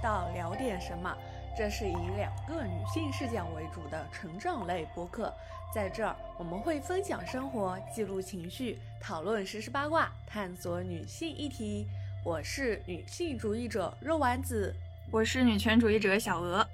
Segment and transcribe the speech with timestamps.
[0.00, 1.12] 到聊点什么，
[1.56, 5.34] 这是以两个女性视角为主的成长类播客。
[5.74, 11.86] 在这儿，我们会分享生活，记录情绪，讨论时事八卦，探索女性议题。
[12.24, 14.74] 我是女性主义者肉丸子，
[15.10, 16.66] 我是女权主义者小鹅。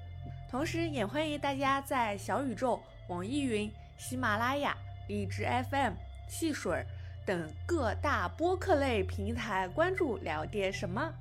[0.49, 4.77] 同时，也欢迎大家在小宇宙、网易云、喜马拉雅、
[5.07, 5.93] 荔枝 FM、
[6.29, 6.85] 汽水
[7.25, 11.11] 等各大播客类平台关注聊点什么。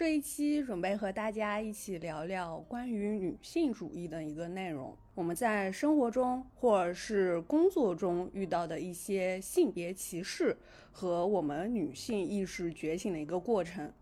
[0.00, 10.56] 这一期准备和大家一起聊聊关于女性主义的一个内容，我们在生活中或者是工作中遇到的一些性别歧视
[10.90, 13.92] 和我们女性意识觉醒的一个过程。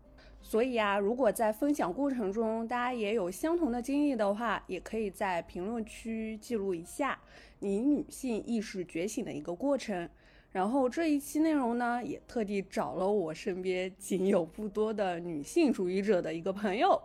[0.41, 7.19] 所以啊，如果在分享过程中大家也有相同的经历的话，也可以在评论区记录一下
[7.59, 10.09] 你女性意识觉醒的一个过程。
[10.51, 16.99] 然后这一期内容呢，也特地找了我身边仅有不多的女性主义者的一个朋友。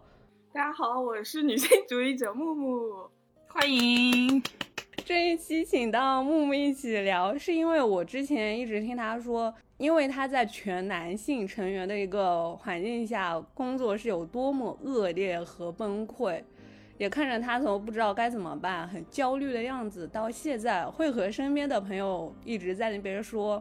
[0.50, 3.10] 大家好，我是女性主义者木木，
[3.46, 4.42] 欢迎。
[5.04, 16.42] 这一期请到木木一起聊，是因为我之前一直听他说，因为他在全男性成员的一个环境下工作是有多么恶劣和崩溃。
[16.96, 23.60] 也看着他从不知道该怎么办、很焦虑的样子，到现在会和身边的朋友一直在那边说，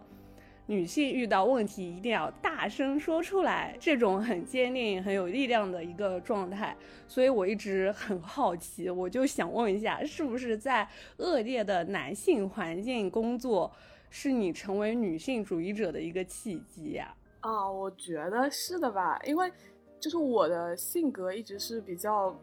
[0.67, 6.77] 女性遇到问题一定要大声说出来，这种很坚定、很有力量的一个状态。
[7.07, 13.71] 所以我一直很好奇，我就想问一下，是不是在恶劣的男性环境工作，
[14.11, 17.11] 是你成为女性主义者的一个契机呀？
[17.39, 19.51] 啊，我觉得是的吧，因为
[19.99, 22.39] 就是我的性格一直是比较。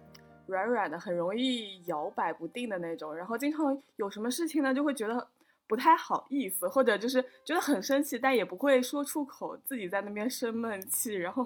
[0.50, 5.26] 软软的，很容易摇摆不定的那种，然后经常有什么事情呢，就会觉得
[5.66, 11.44] 不太好意思，或者就是觉得很生气，但也不会说出口，自己在那边生闷气，然后，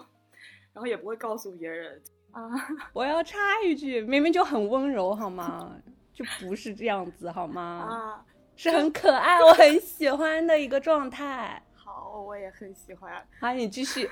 [0.72, 2.50] 然后也不会告诉别人啊。
[2.94, 5.76] 我要插一句，明明就很温柔，好吗？
[6.12, 7.62] 就不是这样子，好吗？
[7.62, 8.24] 啊，
[8.56, 11.62] 是很可爱，我很喜欢的一个状态。
[11.74, 13.22] 好，我也很喜欢。
[13.38, 14.08] 好，你继续。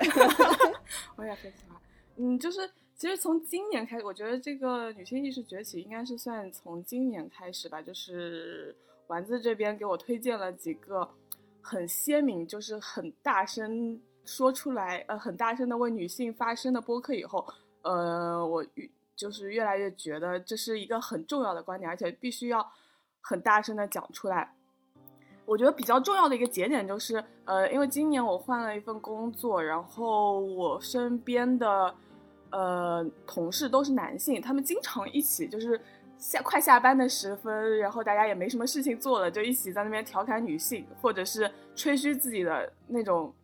[1.16, 1.80] 我也很喜欢。
[2.16, 2.70] 嗯，就是。
[3.02, 7.82] 其实从今年开始，我觉得这个女性意识崛起应该是算从今年开始吧。
[7.82, 8.72] 就是
[9.08, 11.10] 丸子这边给我推荐了几个
[11.60, 17.44] 很鲜明，就是很大声说出来，呃，很大声的为女性发声的播客以后，
[17.82, 18.64] 呃，我
[19.16, 22.64] 就是越来越觉得这是一个很重要的观点，而且必须要
[23.20, 24.54] 很大声的讲出来。
[25.44, 31.92] 我觉得比较重要的一个节点就是，呃，因为今年我换了一份工作，然后我身边的。
[32.52, 35.80] 呃，同事都是男性，他们经常一起就是
[36.18, 43.34] 下快下班的时分，然后大家也没什么事情做了，就一起在那边调侃女性，或者是吹嘘自己的那种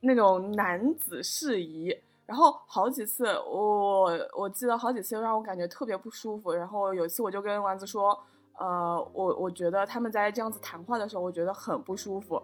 [0.00, 1.96] 那种男子事宜。
[2.26, 6.52] 然后好几次，我我记得好几次让我感觉特别不舒服。
[6.52, 8.18] 然后有一次我就跟丸子说，
[8.58, 12.42] 呃，我我觉得他们在这样子谈话的时候，我觉得很不舒服。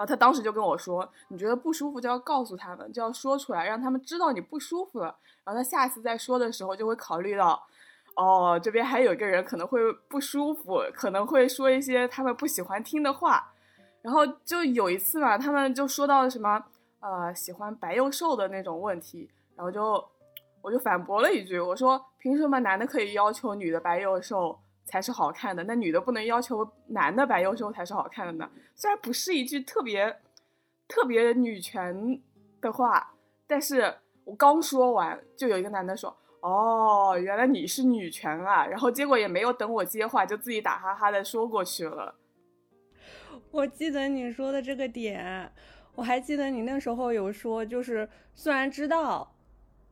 [0.00, 5.14] 然后他当时就跟我说：“你觉得不舒服就要告诉他们，就要说出来，让他们知道你不舒服了。
[5.44, 7.62] 然后他下次再说的时候就会考虑到，
[8.16, 13.52] 哦，这边还有一个人可能会不舒服，可能会说一些他们不喜欢听的话。
[14.00, 16.64] 然后就有一次嘛，他们就说到什么，
[17.00, 19.28] 呃，喜欢白又瘦的那种问题。
[19.54, 20.02] 然后就
[20.62, 24.58] 我就反驳了一句，我说：凭什么男的可以要求女的白又瘦？”
[24.90, 28.50] 才是好看的，那女的不能要求男的白幼瘦才是好看的呢？
[28.74, 30.20] 虽然不是一句特别
[30.88, 32.20] 特别女权
[32.60, 33.14] 的话，
[33.46, 42.16] 但是我刚说完，就有一个男的说：“哦，原来你是女权啊！”然后结果也没有等我接话，就自己打哈哈的说过去了。
[43.52, 45.52] 我记得你说的这个点，
[45.94, 49.32] 我还记得你那时候有说，就是虽然知道，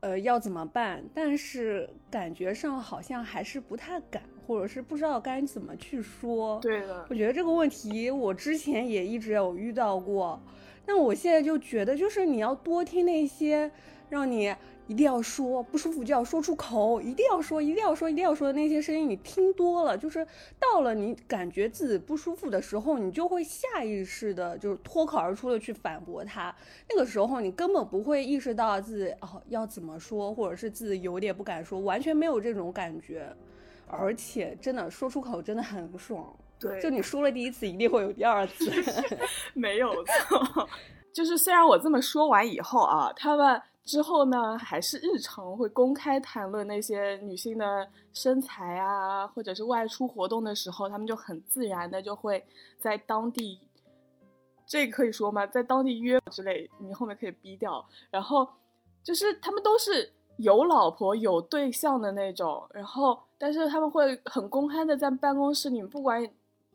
[0.01, 4.23] 呃，要怎么办，但是感觉上好像还是不太敢。
[4.47, 7.05] 或者是不知道该怎么去说，对的。
[7.11, 10.41] 我觉得这个问题我之前也一直有遇到过，
[10.87, 13.71] 但我现在就觉得，就是你要多听那些
[14.09, 14.55] 让你
[14.87, 20.27] 一定要说不舒服就要说出口，一定要说，一定要说，一定要说的那些声音，你听多了，就是
[20.59, 26.55] 到了你感觉自己不舒服的时候，你就会下意识的，就是脱口而出的去反驳他。
[26.89, 33.29] 那个时候你根本不会意识到自己哦要怎么说，或者是自己有点不敢说，完全没有这种感觉。
[33.91, 38.71] 而且真的说出口真的很爽，对，就你说了第一次，一定会有第二次，
[39.55, 40.69] 没有错。
[41.15, 43.59] 就是虽然我这么说完以后啊，他们
[43.89, 52.45] 之后呢，还是日常会公开谈论那些女性的身材啊，或者是外出活动的时候，他们就很自然的就会
[52.79, 53.59] 在当地，
[54.67, 55.47] 这可以说吗？
[55.47, 57.83] 在当地约之类，你后面可以逼掉。
[58.11, 58.47] 然后
[59.03, 60.13] 就是他们都是。
[60.39, 66.25] 有老婆有对象的那种，然后但是他们会很公开的在办公室里，不管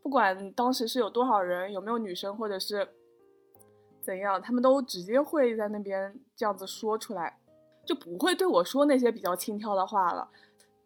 [0.02, 2.86] 不管当时是有多少人，有没有女生或者是
[4.04, 7.38] 怎样，他们都直接会在那边这样子说出来，
[7.86, 10.28] 就不会对我说那些比较轻佻的话了。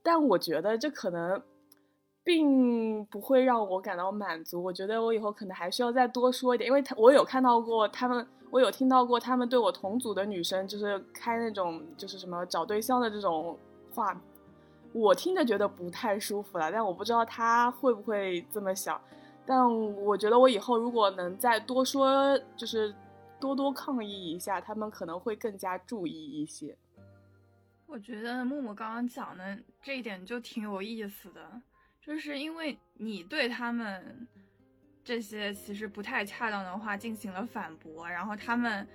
[0.04, 1.42] 但我觉得这可能
[2.24, 8.26] 并不会让我感到满足，我觉得我以后可能还需要再多说一点，因为他我有看到过他们。
[8.50, 13.58] 我有听到过他们对我同组的女生，就是开那种就是什么找对象的这种
[13.94, 14.18] 话，
[14.94, 16.72] 我听着觉得不太舒服了。
[16.72, 18.98] 但我不知道他会不会这么想。
[19.46, 22.96] 但我觉得我以后如果能再多说，就是
[23.40, 26.78] 多多抗议一下，他们可能会更加注意一些。
[27.86, 31.62] 我觉得木木刚刚讲的这一点就挺有意思的，
[32.02, 34.28] 就是因为你对他们。
[35.04, 38.86] 这些其实不太恰当的话进行了反驳，然后他们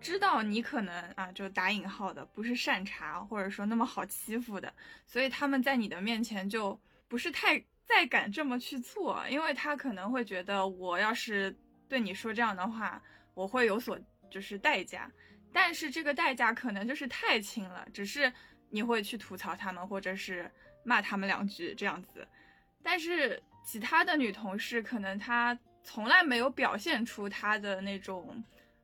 [0.00, 4.72] 知道你可能啊，就打引号的不是善茬，或者说那么好欺负的，
[5.04, 11.52] 所以他们在你的面前就不是太再敢这么去做，因为他可能会觉得我要是
[11.88, 13.02] 对你说这样的话，
[13.38, 13.98] 我会有所
[14.28, 15.10] 就是代价，
[15.52, 18.32] 但是这个代价可能就是太轻了，只是
[18.70, 20.50] 你会去吐槽他们或者是
[20.84, 22.26] 骂他们两句这样子，
[22.82, 23.40] 但是。
[23.64, 28.42] 其他的女同事可能她从来没有表现出她的那种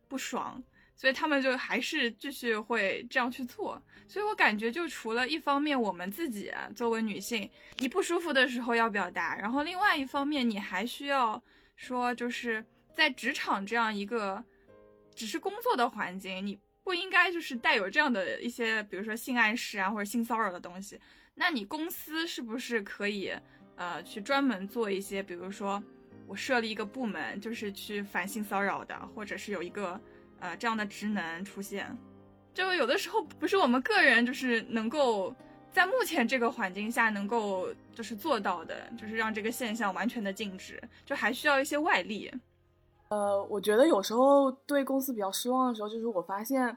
[0.09, 0.63] 不爽，
[0.95, 3.81] 所以他们就还是继续会这样去做。
[4.07, 11.43] 所以我感觉，就除了一方面我们自己作为女性，你不舒服的时候要表达，然后另外一方面你还需要
[11.77, 12.63] 说，就是
[12.95, 14.43] 在职场这样一个
[15.15, 21.01] 只是工作的环境，你不应该就是带有这样的一些，比如说性暗示啊或者性骚扰的东西。
[21.35, 23.33] 那你公司是不是可以？
[23.77, 25.83] 呃，去专门做一些，比如说，
[26.29, 30.01] 我设立一个部门，就是去反性骚扰的，或者是有一个
[30.39, 31.93] 呃这样的职能出现。
[32.55, 35.35] 就有的时候不是我们个人就是能够
[35.73, 42.33] 在目前这个环境下能够就是做到的，就是让这个现象完全的禁止，就还需要一些外力。
[43.09, 46.77] 呃，我觉得有时候对公司比较失望的时候，就是我发现。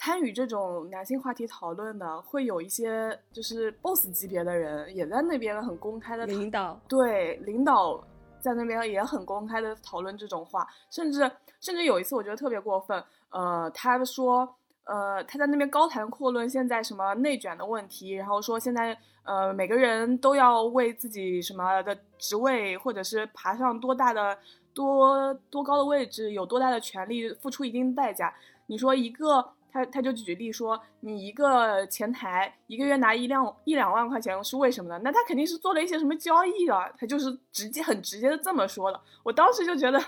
[0.00, 8.00] 参与这种男性话题讨论的，会有一些就是 boss 级别的人也在那边很公开的领导，对领导
[8.40, 11.28] 在那边也很公开的讨论这种话，甚至
[11.60, 14.48] 甚至有一次我觉得特别过分，呃，他说，
[14.84, 24.38] 呃，他在那边高谈阔论现在什么内卷的问题，然后说现在呃每个人都要为自己什么的职位或者是爬上多大的
[24.78, 28.32] 多多高的位置，有多大的权利付出一定代价，
[28.66, 29.52] 你说一个。
[29.70, 34.98] 他他就举例说，你一个前台一个月拿一两一两万块钱是为什么呢？
[35.04, 38.98] 那他肯定是做了一些什么交易啊，他就是直接很直接的这么说的。
[39.22, 40.02] 我当时就觉得，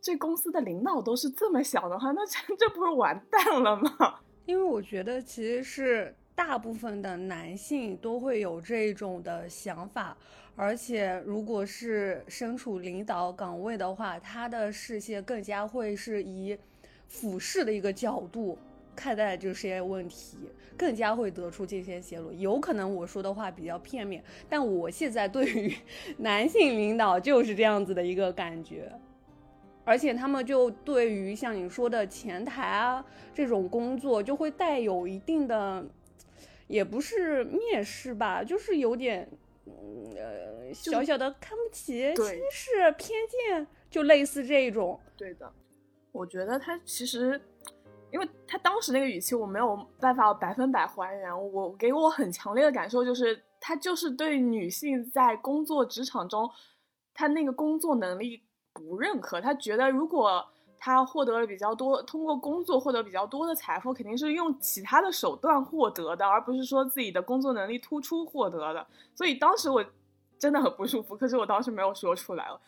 [0.00, 4.18] 这公司的领导都是这么想的话，那这这不是完蛋了吗？
[4.46, 10.16] 因为我觉得其实是大部分的男性都会有这种的想法，
[10.54, 16.56] 而且如果是身处领导岗位的话，他的视线更加会是以
[17.08, 18.56] 俯视的一个角度。
[18.94, 20.36] 看待这些问题，
[20.76, 22.38] 更加会得出这些结论。
[22.38, 25.72] 有可能我说的话比较片面，但我现在对于
[26.18, 28.92] 男性领导就是这样子的一个感觉，
[29.84, 35.84] 而且他们就对于像你说的前台啊这种工作，就会带有一定的，
[36.68, 39.28] 也不是蔑视吧，就是有点，
[40.16, 45.00] 呃，小小的看不起、轻视、偏见，就类似这种。
[45.16, 45.52] 对的，
[46.12, 47.40] 我觉得他其实。
[48.10, 51.52] 因为他当时那个语气，我没有办法百分百还原。
[51.52, 56.50] 我给我很强烈的感受就是，他就是对女性在工作职场中，
[57.12, 59.42] 他那个工作能力不认可。
[59.42, 60.42] 他觉得，如果
[60.78, 68.86] 他获得了比较多，通过工作获得比较多的财富，肯定是用其他的手段获得的，而不是说自己的工作能力突出获得的。
[69.14, 69.84] 所以当时我
[70.38, 72.60] 真的很不舒服，可是我当时没有说出来了。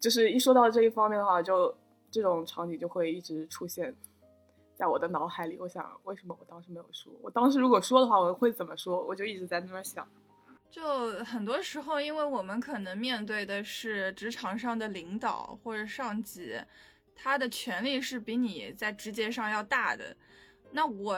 [0.00, 1.74] 就是一说到这一方面的话，就
[2.10, 3.94] 这种场景就会一直出现。
[4.76, 7.12] 在我的脑海里，我想为什么我当时没有说？
[7.22, 9.00] 我当时如果说的话，我会怎么说？
[9.06, 10.04] 我就一直在那边想。
[10.68, 16.56] 就很多时候，因为我们可能面对的是职场上的领导或者上级，
[17.14, 20.16] 他的权力是比你在直接上要大的。
[20.72, 21.16] 那我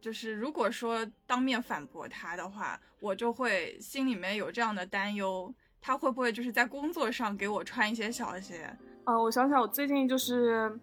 [0.00, 8.76] 就是如果说当面反驳他的话，我就会心里面有这样的担忧，他会不会就是在工作上给我穿一些小鞋？
[9.04, 10.78] 呃，我想想，我最近就是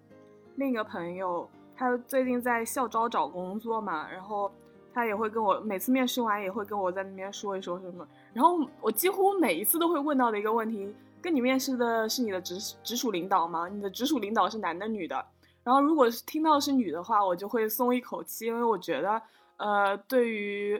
[0.55, 1.49] 另一个朋友。
[1.77, 4.49] 他最近在校招找工作嘛，然后
[4.93, 13.67] 他也会跟我每次面试完也会跟我在那边说一说什么，然后我几乎每一次都会问到的一个问题，跟你面试的是你的直直属领导吗？
[13.67, 15.25] 你的直属领导是男的女的？
[15.63, 19.19] 然后如果是听到是女的话，我就会松一口气，因为我觉得，
[19.57, 20.79] 呃，对于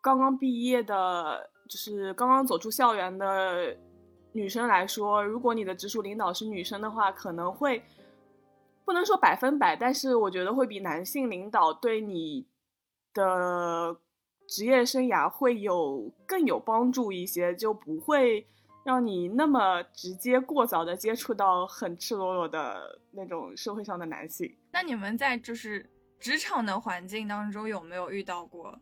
[0.00, 3.76] 刚刚毕业的，就是刚刚走出校园的
[4.32, 7.84] 女生来说，如果你的直属领导是女生的话，可能会
[8.86, 12.46] 不能说百分百，但是我觉得会比男性领导对你
[13.12, 13.94] 的
[14.48, 18.46] 职业生涯会有更有帮助一些，就不会
[18.84, 24.54] 让你那么直接过早的接触到很赤裸裸的那种社会上的男性。
[24.70, 28.78] 那你们在就是职场的环境当中有没有遇到过，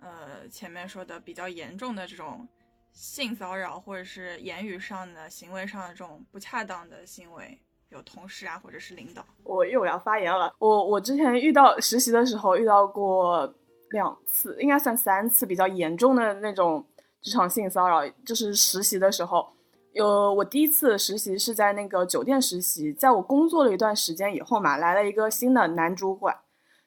[0.00, 2.46] 呃，前面说的比较严重的这种
[2.92, 7.58] 性骚扰，或者是言语上的、行为上的这种不恰当的行为？
[7.90, 9.24] 有同事啊，或者是领导？
[9.44, 10.52] 我又要发言了。
[10.58, 13.54] 我我之前遇到实习的时候遇到过
[13.90, 16.84] 两次，应该算三次比较严重的那种
[17.24, 19.48] 职场性骚扰，就是实习的时候。
[19.92, 26.36] 有我第一次实习是在那个酒店实习，在我工作了一段时间以后嘛，来了一个新的男主管。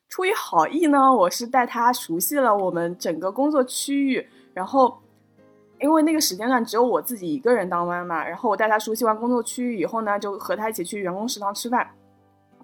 [0.10, 5.00] 出于好意呢，我是带他熟悉了我们整个工作区域，然后
[5.79, 11.89] 因为那个时间段只有我自己一个人当班嘛，然后我带他熟悉完工作区域以后呢，就和他一起去员工食堂吃饭，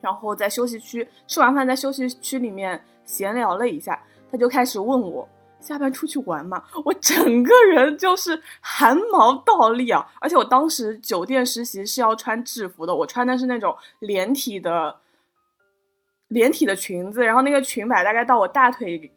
[0.02, 5.28] 然后在休息区吃完饭，在休息区里面闲聊了一下，他就开始问我。
[5.64, 10.06] 下班出去玩嘛，我整个人就是汗毛倒立啊！
[10.20, 14.96] 而且我当时酒店实习是要穿制服的，我穿的是那种连体的
[16.28, 19.10] 连体的裙子，然后那个裙摆大概到我大腿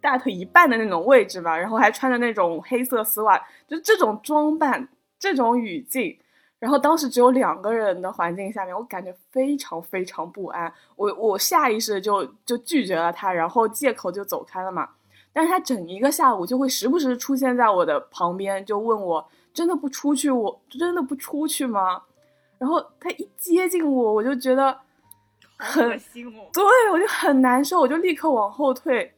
[0.00, 4.88] 大腿一半的那种位置吧，然后还穿着那种黑色丝袜，就这种装扮、
[5.18, 6.18] 这种语境，
[6.58, 14.88] 然后当时只有两个人的环境下面，我感觉非常非常不安，我我下意识就就拒绝了他，然后借口就走开了嘛。
[15.36, 22.02] 但是他整一个下午就会时不时出现在我的旁边，就问我真的不出去，我真的不出去吗？
[22.56, 24.74] 然后他一接近我，我就觉得
[25.58, 29.12] 很恶心哦，对我就很难受，我就立刻往后退。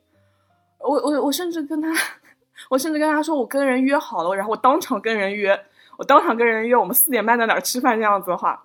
[0.81, 1.89] 我我我甚至跟他，
[2.69, 5.57] 我甚至跟他说我跟人约好了，然后我当场跟人约，
[5.99, 8.65] 我当场跟人约，我们四点半在哪儿吃饭这样子的话。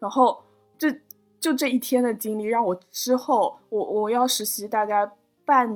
[0.00, 0.42] 然后
[0.76, 0.90] 这
[1.38, 5.08] 就这一天的经历让我之后我我要实习大概。
[5.44, 5.68] 半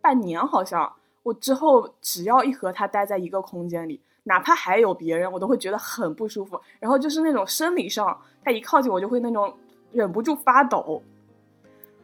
[0.00, 6.60] 半年好像，我之后只要一和他待在一个空间里，哪怕还有别人，我都会觉得很不舒服。
[6.80, 9.56] 然后就是那种生理上，他一靠近我就会那种
[9.92, 11.02] 忍不住发抖，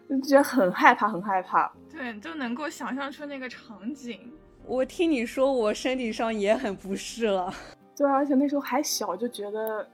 [0.08, 1.72] 就觉得很害怕，很害怕。
[1.90, 4.32] 对，就能够想象出那个场景。
[4.64, 7.52] 我听你说，我身体上也很不适了。
[7.96, 9.84] 对，而且那时候还小，就觉得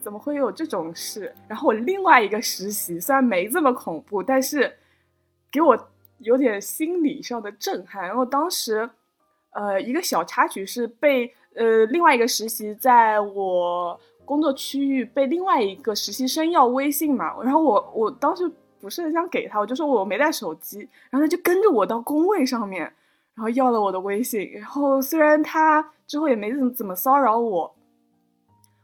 [0.00, 1.34] 怎么会有这种事？
[1.48, 4.72] 然后我另外一个实习虽然没这么恐怖，但是
[5.50, 5.76] 给我。
[6.18, 8.88] 有点心理上的震撼，然后当时，
[9.50, 22.82] 呃，一个小插曲是被呃另外一个实习在我工作区域被另外一个实习生要微信嘛，然后我我当时不是很想给他，我就说我没带手机，然后他就跟着我到工位上面，
[23.34, 27.74] 然后要了我的微信，然后虽然他之后也没怎么怎么骚扰我，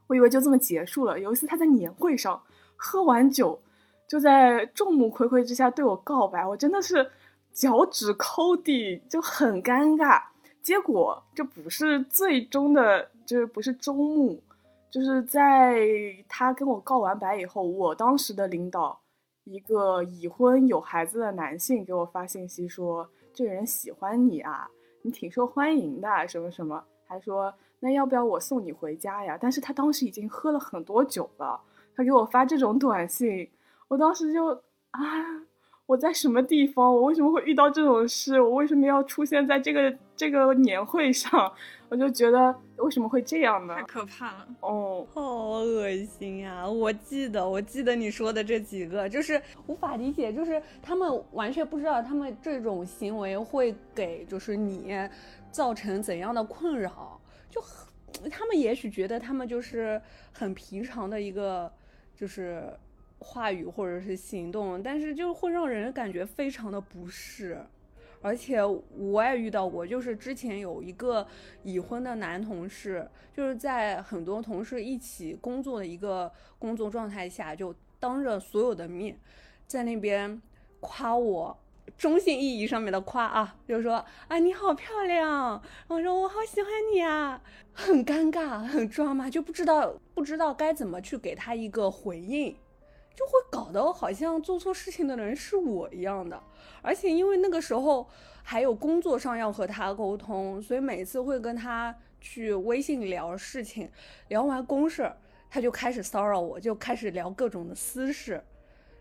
[0.07, 1.19] 我以为就这么结束了。
[1.19, 2.41] 有一次他在年会上
[2.77, 3.61] 喝完酒，
[4.09, 7.11] 就在众目睽睽之下对我告白，我真的是。
[7.55, 10.21] 脚趾抠地就很尴尬，
[10.61, 14.43] 结果这不是最终的，就是不是终幕，
[14.91, 15.87] 就是在
[16.29, 19.01] 他跟我告完白以后，我当时的领导，
[19.45, 24.69] 一个已婚有孩子的男性给我发信息说，这个人喜欢你啊，
[25.03, 29.39] 你挺受欢迎的，什么什么，还说那要不要我送你回家呀？
[29.41, 31.61] 但是他当时已经喝了很多酒了，
[31.95, 33.49] 他给我发这种短信，
[33.87, 34.49] 我当时就
[34.91, 35.01] 啊。
[35.87, 36.95] 我在什么地方？
[36.95, 38.41] 我为什么会遇到这种事？
[38.41, 41.53] 我为什么要出现在这个这个年会上？
[41.91, 43.77] 我就觉得为什么会这样呢？
[43.77, 44.49] 太可怕了！
[44.61, 45.23] 哦，好
[45.59, 46.67] 恶心啊！
[46.67, 54.97] 我记得，我记得你说的这几个，就是无法理解，就是他们完全不知道他们这种行为会给就是你
[55.51, 57.21] 造成怎样的困扰。
[57.51, 57.63] 就
[58.31, 60.01] 他们也许觉得他们就是
[60.33, 61.71] 很平常的一个，
[62.17, 62.65] 就是。
[63.25, 67.59] 话语或者是行动，但是就会让人感觉非常的不适，
[68.21, 71.27] 而且我也遇到过，就是之前有一个
[71.63, 79.19] 已婚的男同事，就是在很多同事一起工作的一个工作状态下，就当着所有的面，
[79.67, 80.41] 在那边
[80.81, 81.59] 夸我，
[81.97, 92.55] 中性意义上面的夸啊，就是说啊你好漂亮，我说我好喜欢你啊，很尴尬，很抓马，就不知道不知道该怎么去给他一个回应。
[93.15, 96.43] 就会搞得好像做错事情的人是我一样的，
[96.83, 98.09] 而且因为那个时候
[98.43, 103.89] 还有工作上要和他沟通，所以每次会跟他去微信聊事情，
[104.29, 105.13] 聊完公事，
[105.49, 108.43] 他就开始骚扰我，就开始聊各种的私事。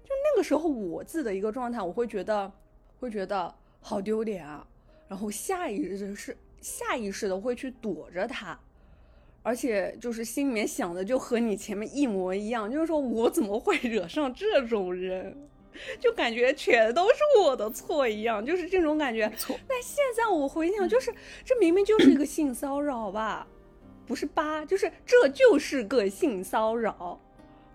[0.04, 2.52] 就那个时候我自己的一个状态，我会觉得，
[3.00, 4.68] 会觉得好丢脸啊，
[5.08, 8.60] 然后下意识是下意识的会去躲着他，
[9.44, 15.38] 而且就是心里面想的就和你前面一模一样，就是说我怎么会惹上这种人，
[16.00, 19.30] 就感觉全都是我的错一样，就是这种感觉。
[19.38, 19.56] 错。
[19.68, 23.46] 但现在我回想，就是这明明就是一个性骚扰吧，
[24.08, 24.64] 不是吧？
[24.66, 27.20] 就是这就是个性骚扰。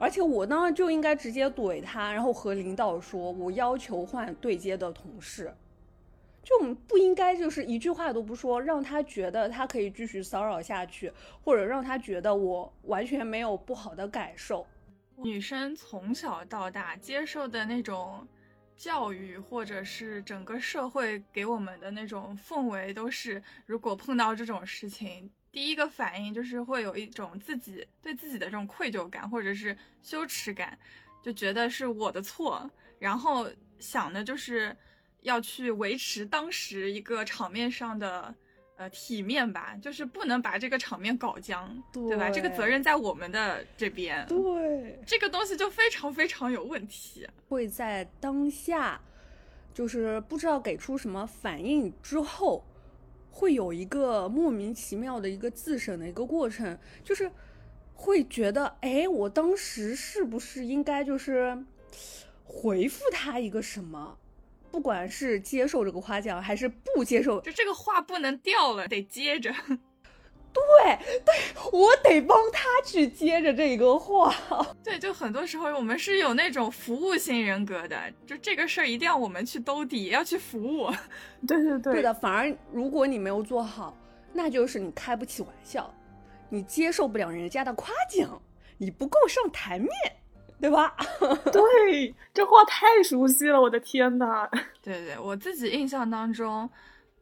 [0.01, 5.53] 而且我当时就应该直接怼他，然后和领导说，我要求换对接的同事，
[6.49, 11.13] 就不应该就是一句话都不说，让他觉得他可以继续骚扰下去，
[11.45, 14.67] 或者让他觉得我完全没有不好的感受。
[15.17, 18.27] 女生从小到大接受的那种
[18.75, 25.31] 教育，或者是整个社会给我们的那种氛围，都是如果碰到这种事情。
[25.53, 30.79] 第一个反应就是会有一种自己对自己的这种愧疚感，或者是羞耻感，
[31.23, 33.47] 就觉得是我的错，然后
[33.79, 34.75] 想的就是
[35.29, 38.35] 要去维持当时一个场面上的
[38.77, 42.31] 呃体面吧，就是不能把这个场面搞僵，对吧？
[42.31, 49.01] 这个责任在我们的这边，对，这个东西就非常非常有问题，会在当下
[49.73, 52.65] 就是不知道给出什么反应之后。
[53.31, 57.31] 会有一个莫名其妙的一个自省的一个过程，就是
[57.95, 61.57] 会觉得，哎，我当时是不是应该就是
[62.43, 64.19] 回复他一个什么？
[64.79, 69.53] 不管是接受这个夸奖还是不接受，就这个话不能掉了，得接着。
[70.55, 71.35] 对对，
[71.73, 74.33] 我得帮他去接着这个话。
[74.85, 80.89] 对，就很多时候我们是有那种服务型人格的，就这个事儿一定要我们去兜底，要去服务。
[81.45, 82.15] 对对对，对的。
[82.15, 83.97] 反而如果你没有做好，
[84.33, 85.93] 那就是你开不起玩笑，
[86.49, 88.41] 你接受不了人家的夸奖，
[88.79, 89.91] 你不够上台面，
[90.61, 90.95] 对吧？
[91.53, 94.49] 对，这话太熟悉了，我的天呐。
[94.83, 96.69] 对对，我自己印象当中，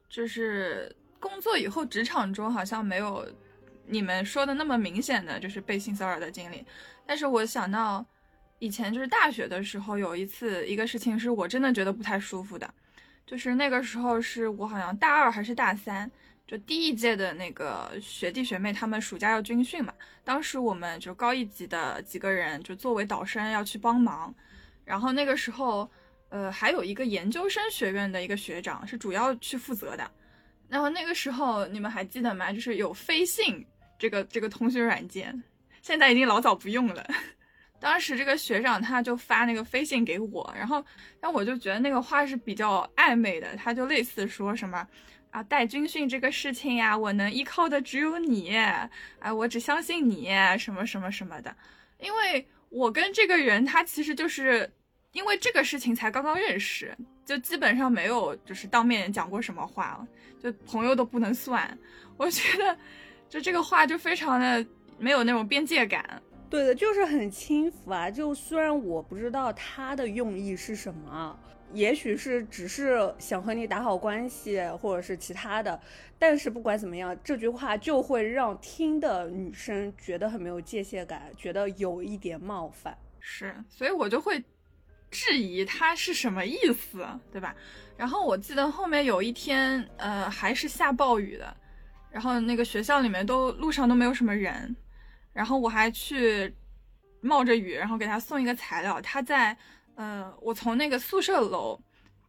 [0.09, 0.95] 就是。
[1.19, 3.27] 工作以后，职场中好像没有
[3.87, 6.65] 你们说的那么明显的就是被性骚扰的经历。
[7.07, 8.05] 但是我想到
[8.61, 12.73] 以前就是大学的时候，有一次一个事情是我真的觉得不太舒服的，
[13.27, 16.09] 就是那个时候是我好像大二还是大三，
[16.47, 24.33] 就第一届的那个学弟学妹他们暑假要军训嘛，当时我们就高一级的几个人就作为导生要去帮忙，
[24.85, 25.91] 然后那个时候
[26.29, 30.09] 呃还有一个研究生学院的一个学长是主要去负责的。
[30.69, 32.53] 然后那个时候你们还记得吗？
[32.53, 33.65] 就是有飞信
[33.99, 35.43] 这个这个通讯软件，
[35.83, 37.07] 现在已经老早不用了。
[37.79, 40.77] 当时这个学长他就发那个飞信给我，然后，
[41.21, 44.85] 然后我就觉得那个话是比较暧昧的，他就类似说什么
[45.31, 51.55] 啊带军训这个事情呀，我能依靠的只有你，哎，我只相信你，什么什么什么的。
[51.99, 54.71] 因为我跟这个人他其实就是
[55.13, 60.07] 因为这个事情才刚刚认识，就基本上没有就是当面讲过什么话了。
[60.39, 61.77] 就朋友都不能算，
[62.19, 62.79] 我觉得，
[63.29, 64.65] 就这个话就非常的
[64.99, 66.23] 没有那种边界感。
[66.51, 68.11] 对的，就是很轻浮啊。
[68.11, 71.37] 就虽然我不知道他的用意是什么，
[71.77, 75.79] 也许是只是想和你打好关系，或者是其他的，
[76.19, 82.97] 但是不管怎么样，这句话就会让听的女生觉得很没有界限感，觉得有一点冒犯。
[83.21, 84.43] 是，所以我就会
[85.11, 87.55] 质疑他是什么意思，对吧？
[87.97, 91.57] 然后我记得后面有一天，呃，还是下暴雨的，
[92.11, 94.75] 然后那个学校里面都路上都没有什么人，
[95.33, 96.55] 然后我还去
[97.21, 99.01] 冒着雨，然后给他送一个材料。
[99.01, 99.57] 他在，
[99.97, 101.79] 呃，我从那个宿舍楼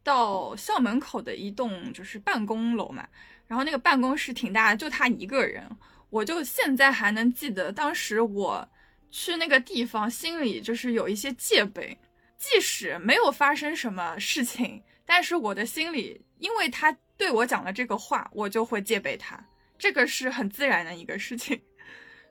[0.03, 3.07] 到校门口的一栋就是办公楼嘛，
[3.45, 5.63] 然后那个办公室挺大的，就他一个人。
[6.09, 8.67] 我就现在还能记得，当时我
[9.11, 11.97] 去那个地方，心里就是有一些戒备，
[12.37, 14.81] 即使没有发生什么事情。
[15.05, 19.37] 但是我的心里，因为他对我讲了这个话，我就会戒备他，
[19.77, 21.61] 这个是很自然的一个事情。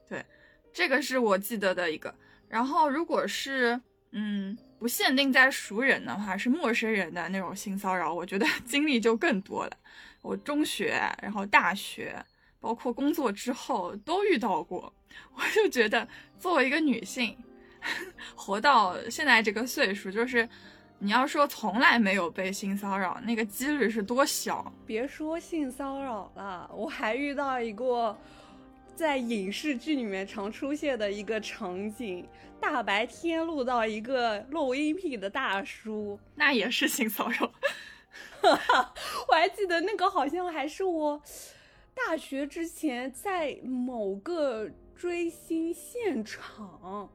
[0.09, 0.25] 对，
[0.73, 2.15] 这个是我记得的一个。
[2.49, 3.79] 然后，如果是
[4.13, 9.77] 嗯不限定在熟人的话，是陌生人的那种性骚扰，我觉得 经历就更多了。
[10.23, 12.15] 我中学，然后大学，
[12.61, 14.93] 包括工作之后都遇到过。
[15.35, 16.07] 我就觉得，
[16.39, 17.37] 作为一个女性，
[18.35, 20.49] 活到现在这个岁数，就是。
[20.99, 24.73] 你要说从来没有被性骚扰，那个几率是多小？
[24.87, 28.19] 别说性骚扰了，我还遇到一个
[28.97, 32.27] 在影视剧里面常出现的一个场景：
[32.59, 37.53] 大白天录到一个录音癖的大叔，那也是性骚扰。
[39.29, 41.21] 我还记得那个好像还是我
[41.93, 47.11] 大学之前在某个追星现场。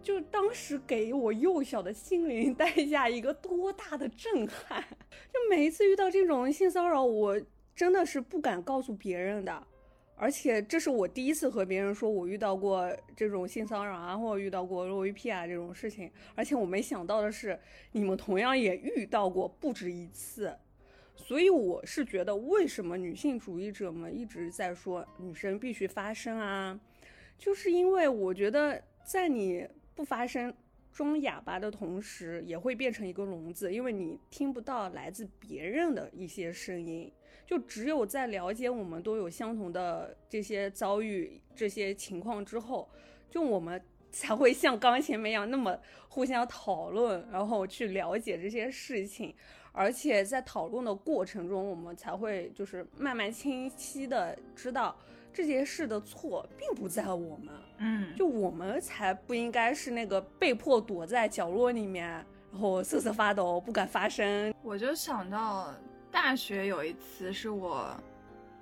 [0.00, 4.82] 就当时给我幼小的心灵带下一个多大的震撼！
[5.30, 7.38] 就每一次遇到这种性骚扰，我
[7.74, 9.66] 真的是不敢告诉别人的。
[10.18, 16.10] 而且这是我第一次和别人说我遇到过这种性骚扰啊，或者遇到过露 VP 啊这种事情。
[16.34, 17.58] 而且我没想到的是，
[17.92, 20.54] 你们同样也遇到过不止一次。
[21.14, 26.78] 所以我是觉得，为什么女性主义者们一直在说女生必须发声啊？
[27.38, 30.52] 就是因为我觉得，在你不发声、
[30.92, 37.12] 装哑巴的同时，也会变成一个聋子，因为你听不到来自别人的一些声音。
[37.48, 42.86] 就只有在了解我们都有相同的这些遭遇、这些情况之后，
[43.30, 43.82] 就我们
[44.12, 45.74] 才会像刚前面一样那么
[46.10, 49.34] 互相讨论，然后去了解这些事情。
[49.72, 54.94] 而且在讨论的过程中，我们才会就是慢慢清晰的知道
[55.32, 62.08] 这件事的错并不在我们，嗯，就我们才不应该是那个被迫躲在角落里面，
[62.52, 64.52] 然后瑟瑟发抖不敢发声。
[64.62, 65.72] 我就想到。
[66.10, 67.94] 大学有一次是我，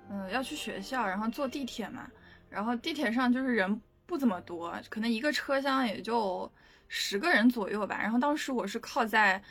[0.09, 2.09] 嗯，要去学校，然后坐地铁嘛，
[2.49, 6.49] 然后地铁上就是人不怎么多，可能一个车厢也就
[6.87, 7.97] 十个人左右吧。
[8.01, 9.41] 然后当时我是靠在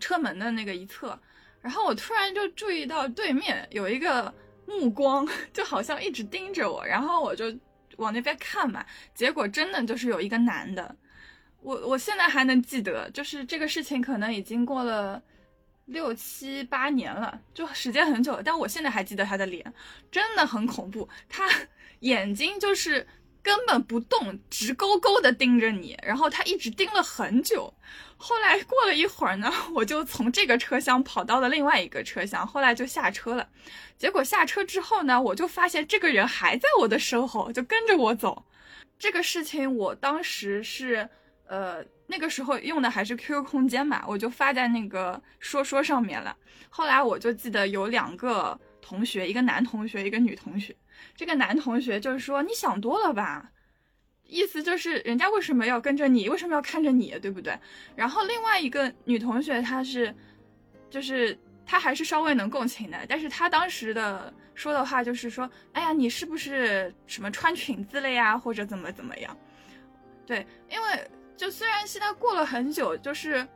[0.00, 1.18] 车门的那个一侧，
[1.60, 4.32] 然后我突然就注意到对面有一个
[4.66, 7.46] 目光， 就好像一直盯着我，然后我就
[7.96, 10.94] 往那边看嘛，结果真的就是有一个男的，
[11.60, 15.22] 我我现在还能记得，就是这个事情可能已经过了。
[15.86, 19.72] 六七八年了，就时间很久了，但我现在还记得他的脸，
[20.10, 21.08] 真的很恐怖。
[21.28, 21.48] 他
[22.00, 23.06] 眼睛就是
[23.40, 27.72] 根本不动，直勾勾的盯着你，然后他一直盯了很久。
[28.16, 33.48] 后来过了一会儿呢， 我就从这个车厢跑到了另外一个车厢，后来就下车了。
[33.96, 38.44] 结果下车之后呢，我就发现这个人还在我的身后，就跟着我走。
[38.98, 41.08] 这个事情我当时是，
[41.46, 41.84] 呃。
[42.08, 46.36] 那个时候用的还是 QQ 空间嘛，我就发在那个说说上面了。
[46.70, 50.74] 后来我就记得有两个同学，一个男同学，一个女同学。
[51.16, 53.50] 这个男同学就是说你想多了吧，
[54.24, 57.58] 意思就是人家为什么要跟着你，为什么要看着你，对不对？
[57.96, 60.14] 然后另外一个女同学，她是，
[60.88, 69.36] 就是她还是稍微能共情的，但是她当时的说的话就是说，哎呀，你是不是什么穿裙子了呀，或者怎么怎么样？
[70.24, 71.10] 对，因为。
[71.36, 73.46] 就虽然现在过了很久，就是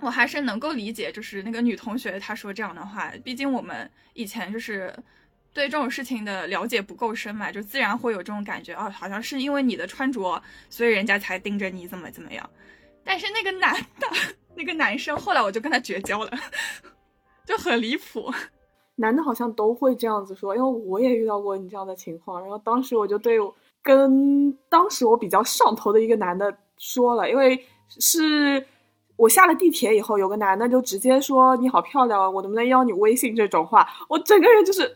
[0.00, 3.12] 我还是能够理解，就是那个女同学她说这样的话。
[3.24, 4.94] 毕竟我们以前就是
[5.52, 12.48] 对这种事情的了解不够深嘛，就自然会有这种感觉哦，好像是因为你的穿着，所以人家才盯着你怎么怎么样。
[13.02, 14.06] 但是那个男的，
[14.54, 16.30] 那个男生，后来我就跟他绝交了，
[17.44, 18.32] 就很离谱。
[18.96, 22.40] 男的好像都会这样子说，因为我也遇到过你这样的情况。
[22.40, 23.36] 然后当时我就对
[23.82, 26.56] 跟当时我比较上头的一个男的。
[26.78, 28.66] 说了，因为是
[29.16, 33.34] 我下了地铁以后，有个男的就直接说你好漂亮，我能不能要你微信？
[33.34, 34.94] 这种话，我整个人就是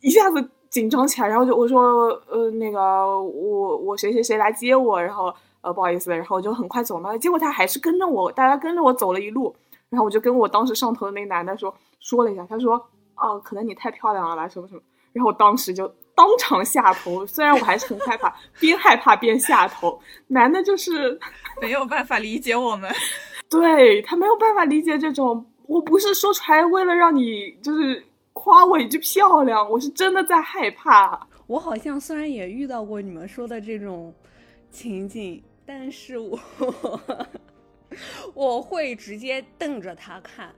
[0.00, 2.78] 一下子紧张起来，然后就我说呃那个
[3.20, 9.54] 我我谁谁谁来接我，然后呃不好意思，然后我就很快走了，结果他还是跟着我，大家跟着我走了一路，
[9.88, 12.74] 然后我就跟我当时上头的那个男的说说了一下，他说
[13.16, 14.80] 哦可能你太漂亮了吧什么什么，
[15.12, 15.92] 然后我当时就。
[16.14, 19.98] 当场下头，虽然我还是很害怕，边害怕边下头。
[20.26, 21.18] 男的就是
[21.60, 22.90] 没有办法理解我们，
[23.48, 25.46] 对他没有办法理解这种。
[25.66, 31.26] 我不是说出来为了让你就是夸我一句漂亮，我是真的在害怕。
[31.46, 34.12] 我好像虽然也遇到过你们说的这种
[34.70, 36.38] 情景，但是我
[38.34, 40.52] 我会直接瞪着他看，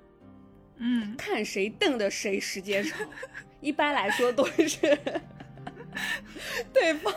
[0.78, 2.98] 嗯，看谁瞪的谁时间长。
[3.60, 4.98] 一般来说都是。
[6.72, 7.12] 对方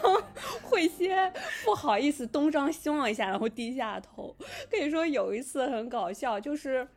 [0.61, 1.31] 会先
[1.63, 4.35] 不好意思东张西望一下，然后低下头。
[4.69, 6.87] 跟你说有一次很搞笑，就是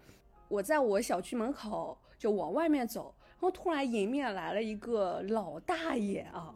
[0.49, 6.55] 我在我小区门口就往外面走，然后突然迎面来了一个老大爷啊，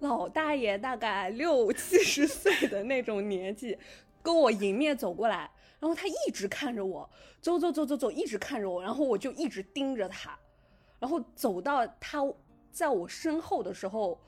[0.00, 3.78] 老大爷大概 六七十岁的那种年纪，
[4.22, 7.08] 跟我迎面走过来，然后他一直看着我，
[7.40, 10.38] 走走走走走，一直看着我，然后我就一直盯着他，
[10.98, 12.20] 然后走到他
[12.70, 14.18] 在我身后的时候。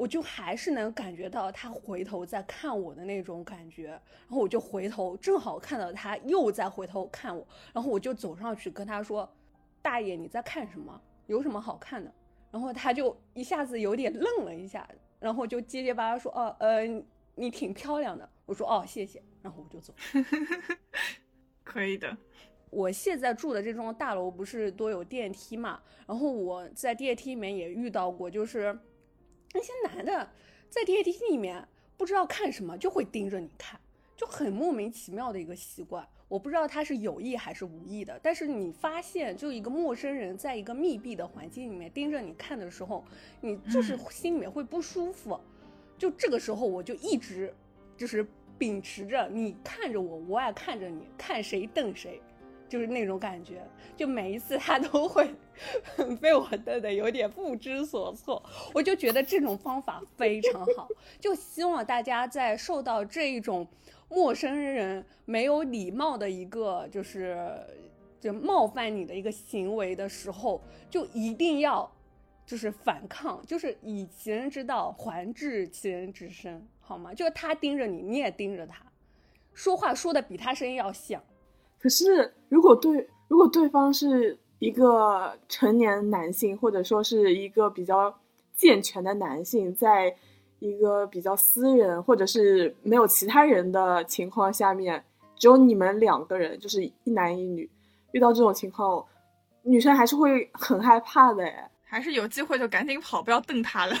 [0.00, 9.30] 我就还是能感觉到他回头在看我的那种感觉，然后我就回头，正好看到他又在回头看我，然后我就走上去跟他说
[9.82, 10.98] ：“大爷，你在看什么？
[11.26, 12.10] 有什么好看的？”
[12.50, 16.86] 然后他就一下子有点愣了一下，然后就结结巴巴说：“哦，呃，
[17.34, 19.92] 你挺漂亮的。”我说：“哦，谢谢。”然后我就走。
[21.62, 22.16] 可以的。
[22.70, 25.82] 我现在住的这幢大楼不是都有电梯嘛？
[26.06, 28.78] 然后我在电梯里面也遇到过，就是。
[29.52, 30.30] 那些男的
[30.68, 33.78] 在电梯里面不知道看什么，就会盯着你看，
[34.16, 36.06] 就很莫名其妙的一个习惯。
[36.28, 43.04] 我不知道他是有意还是无意的，但是你发现，就一个陌生人在一个密闭的环境里面盯着你看的时候，
[43.40, 45.38] 你就是心里面会不舒服。
[45.98, 47.52] 就这个时候，我就一直
[47.96, 48.24] 就是
[48.56, 52.22] 秉持着你看着我，我也看着你，看谁瞪谁，
[52.70, 53.60] 就是那种感觉。
[53.94, 55.30] 就每一次他都会
[56.22, 60.88] 被我瞪得有点不知所措，我就觉得这种方法非常好。
[61.18, 63.68] 就希望大家在受到这一种。
[64.12, 67.48] 陌生人没有礼貌的一个就是
[68.18, 71.88] 就冒犯你的一个行为的时候，就一定要
[72.44, 77.14] 就是反抗，就是以其人之道还治其人之身，好吗？
[77.14, 78.84] 就是他盯着你，你也盯着他，
[79.54, 81.22] 说话说的比他声音要响。
[81.80, 88.14] 可是如果对如果对方是一个成年男性，或者说是一个比较
[88.54, 90.14] 健全的男性，在。
[90.62, 95.02] 一个比较私人，或者是没有其他人的情况下面，
[95.34, 97.66] 只有你们两个人，就是一男一女，
[98.12, 99.02] 遇到这种情况，
[99.62, 103.96] 女生还是会很害怕的哎，还是有机会就赶紧跑，不要瞪他了。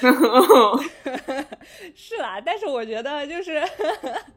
[1.94, 3.62] 是啦，但是我觉得就是，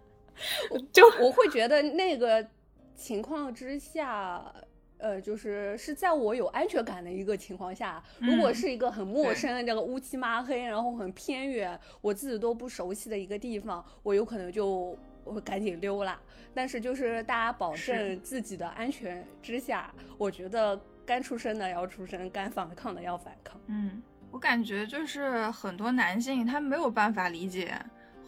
[0.93, 2.47] 就我会觉得那个
[2.95, 4.43] 情况之下。
[4.99, 16.17] 呃，就是是在我有安全感的一个情况下，如果是一个很陌生的、这个乌漆麻黑，然后很偏远，我自己都不熟悉的一个地方，我有可能就会赶紧溜了。
[16.53, 23.59] 但是就是大家保证自己的安全之下，我觉得该出声的要出声，该反抗的要反抗。
[23.67, 24.01] 嗯，
[24.31, 27.77] 我感觉就是很多男性他没有办法理解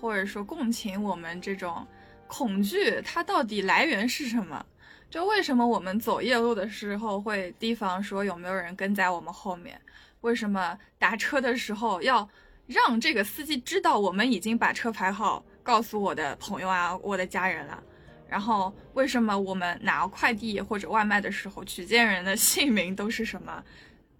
[0.01, 1.87] 或者说共情我们这种
[2.27, 4.65] 恐惧，它到底来源是什么。
[5.09, 9.79] 就为什么我们走夜路的时候会提防说有没有人跟在我们后面？
[10.21, 12.27] 为什么打车的时候要
[12.67, 17.81] 让这个司机知道我们已经把车牌号告诉我的朋友啊、我的家人了？
[18.27, 23.63] 然后为什么我们拿快递或者外卖的时候取件人的姓名都是什么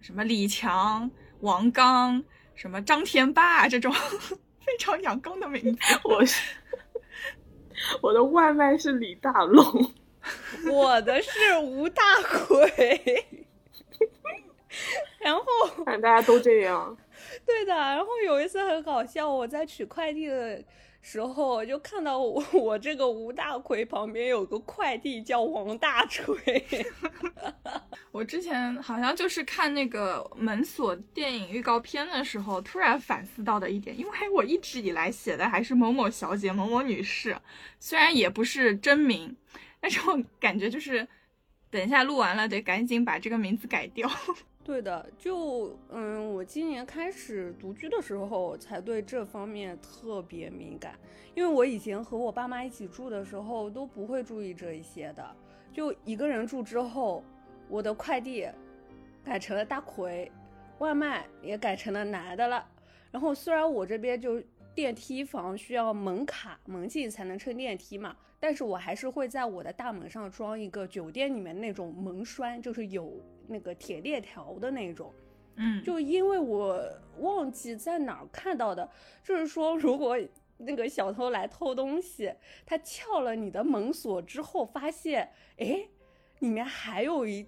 [0.00, 2.22] 什么李强、王刚、
[2.54, 3.92] 什么张天霸这种
[4.64, 5.80] 非常阳刚的名字？
[6.04, 6.40] 我是
[8.00, 9.92] 我的外卖是李大龙。
[10.68, 13.24] 我的是吴大奎，
[15.20, 15.44] 然后
[15.84, 16.96] 反正大家都这样，
[17.46, 17.72] 对的。
[17.72, 20.60] 然后有一次很搞笑，我在取快递的
[21.08, 26.36] 时候，我就看到我 我这个吴大奎旁边有个快递叫王大锤。
[28.10, 37.36] 我之前好像就是看那个门锁电影预告片的时候，突然反思到的一点，因为我一直以来写的还是某某小姐、某某女士，
[37.78, 39.36] 虽然也不是真名。
[39.78, 41.06] 但是我感觉就是，
[41.70, 44.10] 等一下录完了得赶紧把这个名字改掉。
[44.66, 50.98] 对的，就嗯，我今年开始独居的时候才对这方面特别敏感，
[51.36, 55.24] 因为我以前和我爸妈一起住的时候都不会注意这一些的。
[55.72, 57.22] 就一个人住之后，
[57.68, 58.48] 我的快递
[59.22, 60.32] 改成了大奎，
[60.78, 62.66] 外卖也改成了男的了。
[63.12, 64.42] 然后虽然我这边就
[64.74, 68.16] 电梯房需要门卡门禁才能乘电梯嘛。
[68.40, 73.12] 但是我还是会在我的大门上装一个酒店里面那种门栓，就是有
[73.48, 75.12] 那个铁链条的那种。
[75.56, 76.82] 嗯，就因为我
[77.18, 78.90] 忘记在哪儿看到的，
[79.24, 80.16] 就是说如果
[80.58, 82.32] 那个小偷来偷东西，
[82.64, 85.88] 他撬了你的门锁之后，发现哎，
[86.40, 87.46] 里面还有一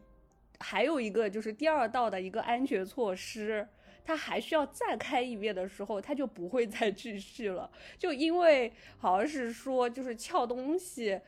[0.58, 3.68] 还有一个就是第二道的一个安全措施。
[4.04, 7.70] 他还需要再开一遍的时候，他就不会再继续了。
[7.98, 11.20] 就因为好像是说，就是撬东西，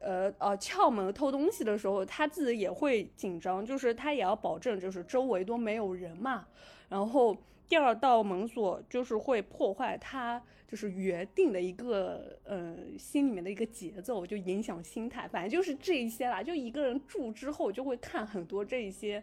[0.00, 6.46] 呃呃，撬门偷东西的时候，他自己也会紧张，就是他也要保证，就是周围都没有人嘛。
[6.88, 7.36] 然后
[7.68, 15.26] 第二道门锁就是会破坏他就是原定的一个呃心里面的一个节奏，就影响心态。
[15.28, 16.42] 反正就是这一些啦。
[16.42, 19.22] 就一个人住之后，就会看很多这一些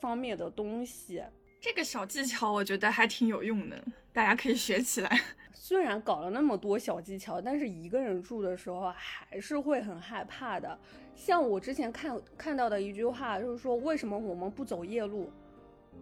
[0.00, 1.22] 方面的东西。
[1.60, 5.20] 这个小技巧我觉得还挺有用的，大家可以学起来。
[5.52, 10.78] 虽然搞了那么多小技巧，但是一个人住的时候还是会很害怕的。
[11.16, 15.28] 像我之前看看到的一句话，就是说为什么我们不走夜路，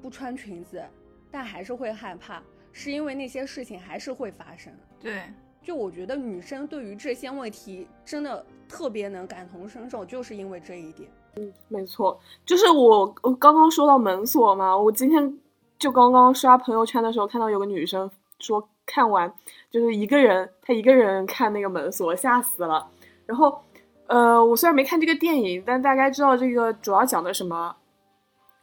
[0.03, 0.85] 不穿裙子，
[1.31, 4.71] 但还是会害怕，是因为那些事情还是会发生。
[5.01, 5.23] 对，
[5.63, 11.09] 就我觉得女生对于这些问题真的特别能感同身受，就是因为这一点。
[11.37, 15.39] 嗯，没错，就是我我刚刚说到门锁嘛，我今天。
[15.85, 19.31] 就刚刚刷朋友圈的时候，看到有个女生说看完
[19.71, 22.89] 就是一个人，她一个人看那个门锁，吓死了。
[23.27, 23.63] 然后，
[24.07, 27.77] 呃，我虽然没看这个电影，但大概知道这个主要讲的什么。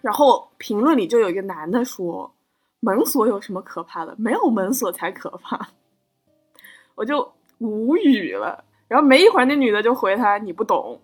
[0.02, 2.34] 然后评论里就有一个男的说
[2.82, 4.16] ：“门锁有什么可怕的？
[4.18, 5.70] 没有门锁才可怕。”
[6.98, 8.64] 我就无语了。
[8.88, 11.00] 然后没一会儿那女的就回他你不懂，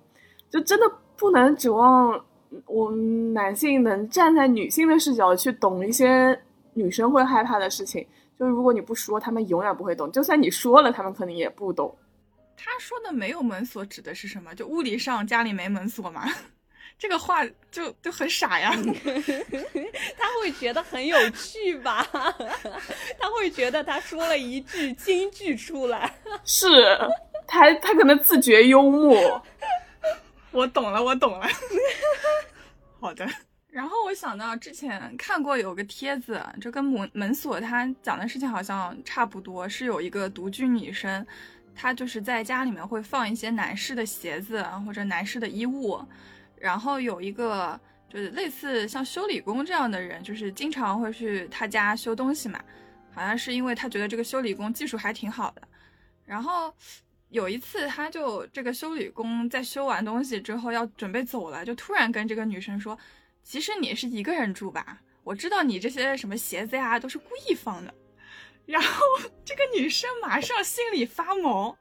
[0.49, 2.19] 就真的不能指望
[2.65, 6.38] 我们男性能站在女性的视角去懂一些
[6.73, 8.05] 女生会害怕的事情。
[8.39, 11.95] 就是如果你不说，他们永远不会懂；就算你说了，他们可能也不懂。
[12.55, 14.53] 他说的没有门锁指的是什么？
[14.55, 16.25] 就物理上家里没门锁吗？
[16.99, 18.71] 这个话就就很傻呀。
[20.17, 22.07] 他会觉得很有趣吧？
[22.13, 26.12] 他会觉得他说了一句金句出来。
[26.43, 26.67] 是
[27.47, 29.15] 他，他可能自觉幽默。
[30.58, 31.48] 我懂了，我懂了。
[33.00, 33.28] 好的。
[33.70, 41.26] 然后我想到之前看过有个帖子，就跟门门锁他讲的事情好像差不多，是有一个独居女生。
[41.76, 46.04] 她就是在家里面会放一些男士的鞋子或者男士的衣物，
[46.60, 52.60] 然后有一个就是类似像修理工这样的人，就是经常会去他家修东西嘛，
[53.13, 55.62] 好像是因为他觉得这个修理工技术还挺好的。
[56.26, 56.74] 然后
[57.29, 62.97] 有一次，他就这个修理工在修完东西之后要准备走了，就突然跟这个女生说
[63.43, 65.01] ：“其实你是一个人住吧？
[65.23, 67.93] 我知道你这些什么鞋子呀都是故意放的。”
[68.65, 69.03] 然后
[69.43, 71.77] 这个女生马上心里发毛，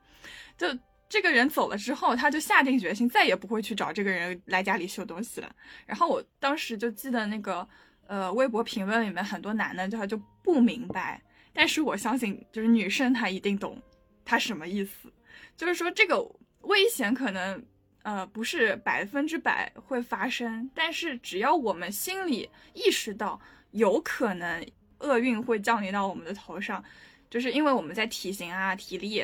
[0.58, 0.66] 就
[1.08, 5.54] 这个人走了之后，她就下定决心再也不会去找这个人来家里修东西了。
[5.86, 7.66] 然后我当时就记得那个
[8.08, 13.80] 呃微博评论里面很多男的就他就不明白，但是我相信就是女生她一定懂，
[14.24, 15.12] 她什么意思？
[15.56, 16.20] 就是说这个
[16.62, 17.64] 危险可能
[18.02, 23.40] 呃不是百分之百会发生，但是只要我们心里意识到
[23.70, 24.66] 有可能。
[25.00, 26.82] 厄运会降临到我们的头上，
[27.28, 29.22] 就是因为我们在体型啊、体力，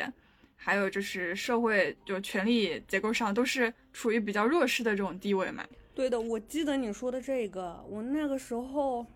[0.54, 5.64] 还有就是社会就权力结构上都是处于比较弱势的这种地位嘛。
[5.94, 9.06] 对的，我记得你说的这个，我那个时候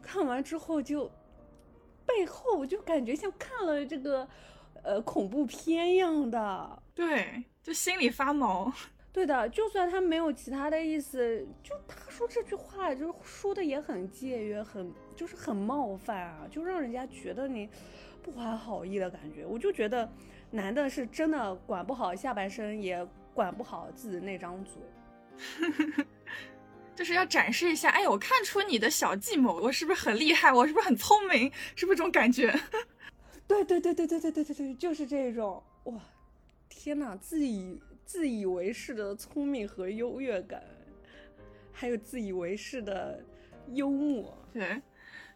[0.00, 1.04] 看完之后就
[2.06, 4.26] 背后我就感觉像看了这个
[4.86, 8.72] 呃恐怖片一样的，对，就心里发毛。
[9.12, 17.68] 对的，就算他没有其他的意思，就他说这句话，就是说的也很节约，很就是很冒犯啊，就让人家觉得你
[18.22, 19.44] 不怀好意的感觉。
[19.44, 20.08] 我就觉得
[20.50, 26.06] 男的是真的管不好下半身，也管不好自己那张嘴，
[26.94, 30.52] 就是要展示一下，哎，我看出你的小计谋，我是不是很厉害？
[30.52, 31.50] 我是不是很聪明？
[31.74, 32.54] 是不是这种感觉？
[33.48, 35.62] 对对对对对对对对对，就是这种。
[35.84, 35.94] 哇，
[36.68, 37.80] 天哪，自以。
[38.04, 40.62] 自以为是的聪明和优越感，
[41.72, 43.20] 还有自以为是的
[43.72, 44.32] 幽默。
[44.52, 44.80] 对，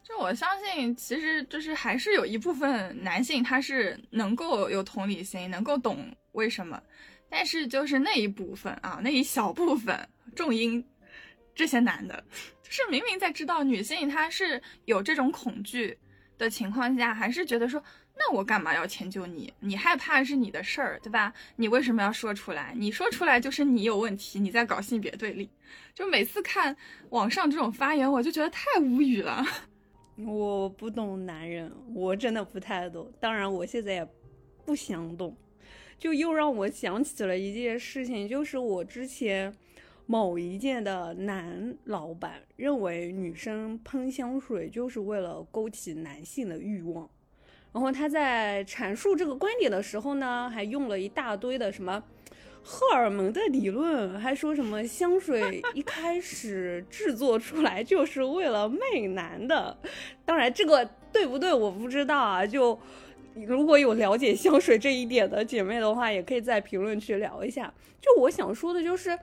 [0.05, 6.81] 就我相信，其实就是还是有一部分男性他是能够有同理心，能够懂为什么。
[7.29, 10.87] 但是就是那一部分啊，那一小部分重音，
[11.53, 12.25] 这些男的，
[12.62, 15.99] 就是明明在知道女性她是有这种恐惧
[16.38, 17.83] 的情况下，还是觉得说。
[18.22, 19.50] 那我干嘛要迁就你？
[19.61, 21.33] 你害怕是你的事儿，对吧？
[21.56, 22.74] 你为什么要说出来？
[22.76, 25.48] 你说出来就是你有问题，你在搞性别对立。
[25.94, 26.76] 就每次看
[27.09, 29.42] 网上这种发言，我就觉得太无语了。
[30.26, 33.11] 我不懂男人，我真的不太懂。
[33.18, 34.06] 当然，我现在也
[34.66, 35.35] 不想懂。
[35.98, 39.54] 就又让我想起了一件事情，就是我之前
[40.04, 47.09] 某一件的男老板认为女生喷香水就是为了勾起男性的欲望。
[47.72, 52.02] 然后他在阐述这个观点的时候呢，还用了一大堆的什么
[52.62, 59.76] 荷尔蒙的理论，还说什么香水 一开始制作出来就是为了媚男的。
[60.24, 62.44] 当然，这个对不对我不知道啊。
[62.44, 62.78] 就
[63.35, 67.72] 如果有了解香水这一点的姐妹的话，也可以在评论区聊一下。
[68.00, 69.16] 就我想说的就是，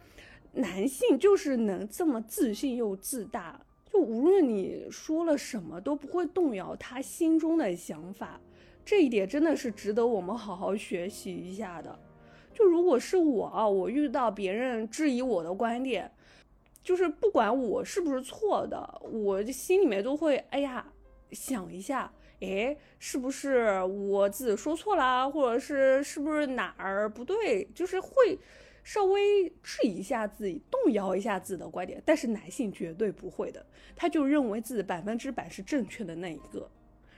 [0.53, 3.59] 男性就是能这么自信又自大。
[3.91, 8.39] 就无论你说了什么，都不会动摇他心中的想法，
[8.85, 11.97] 这一点真的是值得我们好好学习一下的。
[12.53, 16.11] 就如果是我啊，我遇到别人质疑我的观点，
[16.83, 20.85] 就是不管我是不是错的，我心里面都会哎呀
[21.31, 22.11] 想一下，
[22.41, 28.37] 哎，是不是我自己说错了，或者是是不是哪儿不对，就是会。
[28.87, 33.65] 稍微质疑一下自己，动摇一下自己的观点，但是男性绝对不会的，
[33.97, 36.71] 他就认为自己百分之百是正确的那一个，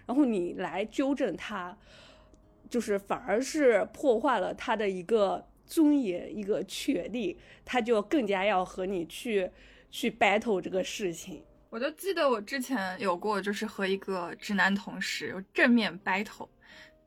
[0.07, 1.78] 然后你来纠正他，
[2.72, 9.47] 就是反而是破坏了他的一个尊严、一个权利，他就更加要和你去
[9.91, 11.43] 去 battle 这个事情。
[11.70, 16.49] 我就记得我之前有过，就是和一个直男同事有正面 battle，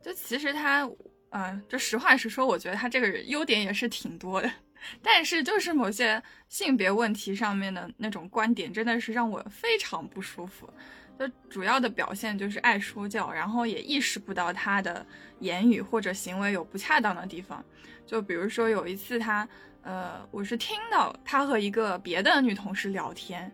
[0.00, 0.88] 就其实他。
[1.32, 4.50] 嗯，就实话实说，我觉得他这个人优点也是挺多的，
[5.02, 10.68] 但是就是某些性别问题上面的那种观点，真的是让我非常不舒服。
[11.18, 15.06] 就主要的表现就是爱说教，然后也意识不到他的
[15.40, 17.64] 言语或者行为有不恰当的地方。
[18.06, 19.48] 就比如说有一次他，
[19.82, 23.50] 呃，我是听到他和一个别的女同事聊天，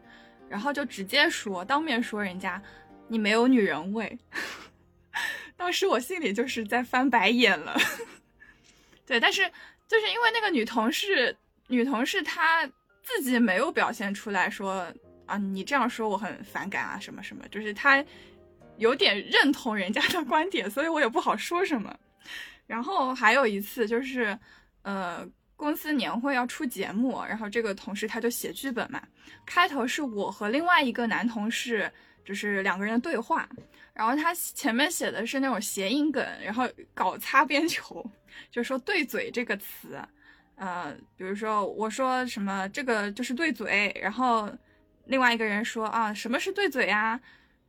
[0.49, 2.61] 然后就直接说，当面说人家
[3.07, 4.19] 你没有女人味。
[5.59, 7.77] 当时我心里就是在翻白眼了。
[9.05, 9.43] 对，但是
[9.87, 11.37] 就是因为那个女同事，
[11.67, 12.67] 女同事她
[13.03, 14.91] 自己没有表现出来说。
[15.27, 18.03] 啊，你这样说我很反感啊，什么什么，就是她
[18.79, 21.95] 有点认同人家的观点，所以我也不好说什么。
[22.67, 24.39] 然后还有一次就是，
[24.81, 29.03] 呃，公司年会要出节目，然后这个同事他就写剧本嘛，
[29.45, 31.93] 开头是我和另外一个男同事
[32.25, 33.47] 就是两个人的对话，
[33.99, 38.09] 然后他前面写的是那种谐音梗，然后搞擦边球，
[38.51, 40.01] 就说对嘴这个词，
[40.55, 44.49] 呃，比如说我说什么这个就是对嘴，然后。
[45.11, 47.19] 另外一个人说啊，什么是对嘴呀？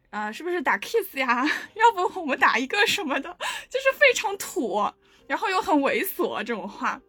[0.09, 1.41] 啊，是不是打 kiss 呀？
[1.73, 3.29] 要不我们打一个什么的，
[3.69, 4.85] 就是非常土，
[5.25, 7.01] 然后又很猥琐这种话。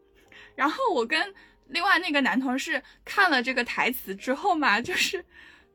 [0.55, 1.35] 然后我跟
[1.67, 5.25] 另外那个男同事看了这个台词之后嘛，就是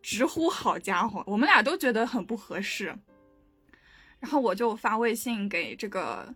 [0.02, 2.96] 直呼好家伙，我们俩都觉得很不合适。
[4.26, 6.28] 然后我就发微信给这个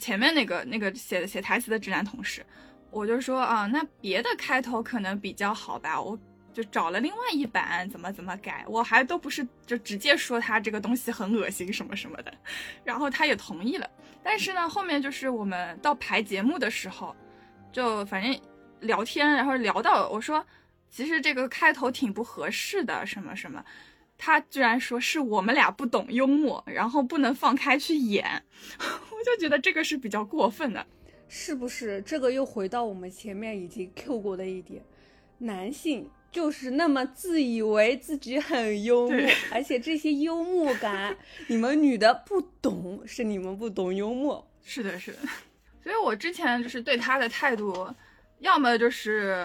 [0.00, 2.44] 前面那个那个写写台词的直男同事，
[2.90, 6.18] 我就说啊，那别的开头可能比较好吧，我。
[6.52, 12.34] 就找了另外一版，怎么怎么改，我还都不是就直接说他这个东西很恶心什么什么的，
[12.82, 13.88] 然后他也同意了。
[14.20, 17.14] 但是呢，后面就是我们到排节目的时候，
[17.70, 18.36] 就反正
[18.80, 20.44] 聊天，然后聊到我说，
[20.90, 23.64] 其实这个开头挺不合适的，什么什么，
[24.22, 28.44] 他居然说是我们俩不懂幽默，然后不能放开去演，
[28.78, 30.86] 我就觉得这个是比较过分的，
[31.26, 32.02] 是不是？
[32.02, 34.84] 这个又回到我们前面已经 Q 过的一点，
[35.38, 36.10] 男性。
[36.32, 39.18] 就是那么自以为自己很幽默，
[39.50, 41.16] 而且这些幽默感
[41.48, 44.48] 你们女的不懂，是你们不懂幽默。
[44.62, 45.18] 是的，是的。
[45.82, 47.92] 所以我之前就是对他的态度，
[48.38, 49.44] 要么就是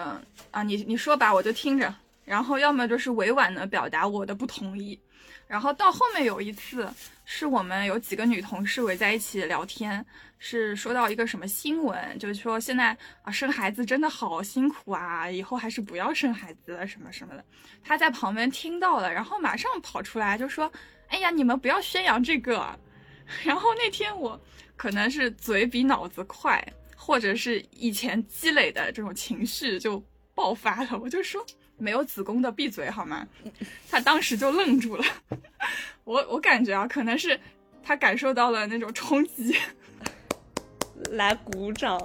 [0.52, 1.92] 啊，你你说吧，我就听着；
[2.26, 5.00] 然后要么就是委婉的表达我的不同意。
[5.46, 6.86] 然后到后面有一次，
[7.24, 10.04] 是我们有几个女同事围在一起聊天。
[10.38, 17.42] 是说到一个什么新闻，就是说现在啊生孩子真的好辛苦啊，以后还是不要生孩子了什么什么的。
[17.82, 20.70] 他在旁边听到了，然后马上跑出来就说
[21.08, 22.78] ：“哎呀，你们不要宣扬这个。
[23.44, 24.38] ”然后那天我
[24.76, 26.62] 可能是嘴比脑子快，
[26.94, 30.04] 或者是以前积累的这种情绪就
[30.34, 31.42] 爆发了，我就说
[31.78, 33.26] ：“没有子宫的闭嘴好吗？”
[33.90, 35.04] 他当时就愣住了。
[36.04, 37.38] 我我感觉啊，可能是
[37.82, 39.56] 他感受到了那种冲击。
[41.12, 41.98] 来鼓掌，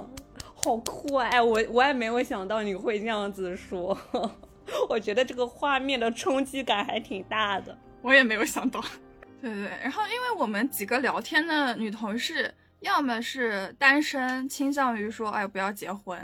[0.54, 1.26] 好酷啊！
[1.30, 3.96] 哎，我我也没有想到你会这样子说，
[4.88, 7.76] 我觉得这个画面的冲击感还挺大的。
[8.02, 8.80] 我也没有想到，
[9.40, 9.70] 对对对。
[9.82, 16.18] 然后，因为我们几个聊天的女同事，要么是单身，倾向于说哎不要结婚；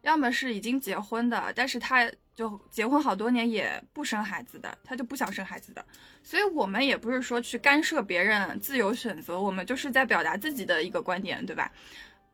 [0.00, 5.84] 要么是已经结婚的，但是她就结婚好多年也不生孩子的，她就不想生孩子的。
[6.22, 11.70] 所以我们也不是说去干涉别人自由选择，我们就是在表达自己的一个观点，对吧？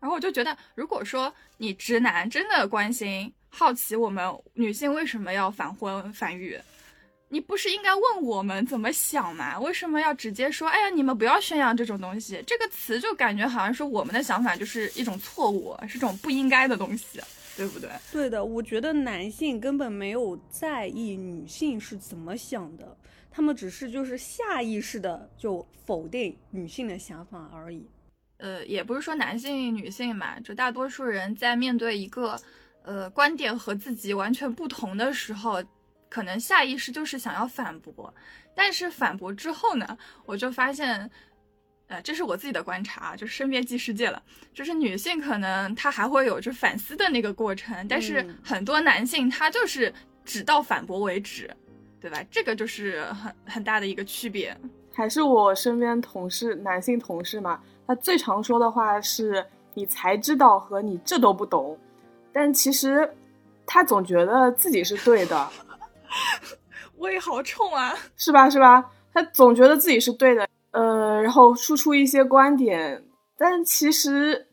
[0.01, 6.59] 然后我就觉得，如果说你直男真的关心、好奇我们女性为什么要反婚反育，
[7.29, 9.61] 你不是应该问我们怎么想吗？
[9.61, 12.43] 为什么要直接说，哎呀，你们不要宣扬这种东西？
[12.47, 17.21] 这个词就感觉好像说我们的想法就是一种错误，是种不应该的东西，
[17.61, 17.91] 对不对？
[18.11, 22.97] 对的，我觉得男性根本没有在意女性是怎么想的，
[23.31, 27.87] 他们只是就是下意识的就否定女性的想法而已。
[28.39, 32.41] 呃，也不是说男性、女性嘛，就大多数人在面对一个，
[32.83, 35.63] 呃，观点和自己完全不同的时候，
[36.09, 38.15] 可能下意识就是想要反驳。
[38.55, 41.11] 但是反驳之后呢，我就发现，
[41.91, 44.22] 呃，这是我自己的观察，就是身边即世界了。
[44.55, 49.93] 就是女性可能她还会有着反思的那个过程，但是很多男性他就是
[50.24, 51.51] 只到反驳为止，
[52.01, 52.24] 对吧？
[52.30, 54.57] 这个就是很很大的一个区别。
[54.93, 57.61] 还是我身边同事，男性同事嘛。
[57.88, 61.76] 他最常说的话是“你才知道”和“你这都不懂”，
[62.32, 63.09] 但其实
[63.66, 65.49] 他总觉得自己是对的，
[66.99, 68.49] 胃好冲啊，是吧？
[68.49, 68.93] 是吧？
[69.12, 73.05] 他总觉得自己是对的，呃，然后输出一些观点，
[73.37, 74.47] 但其实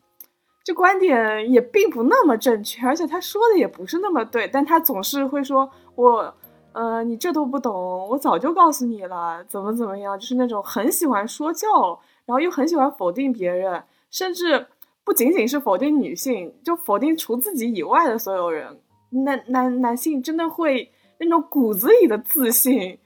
[0.64, 6.34] 这观点也并不那么正确，而且他说的也不是那么对，但他总是会说“我，
[6.72, 12.00] 呃，你这都不懂，我早就告诉你了，怎么怎么样”，就是那种很喜欢说教。
[12.26, 14.66] 然后又很喜欢否定别人，甚至
[15.02, 18.78] 不仅仅是否定女性，就否定除自己以外的所有人。
[19.24, 22.98] 男男男性真的会那种骨子里的自信，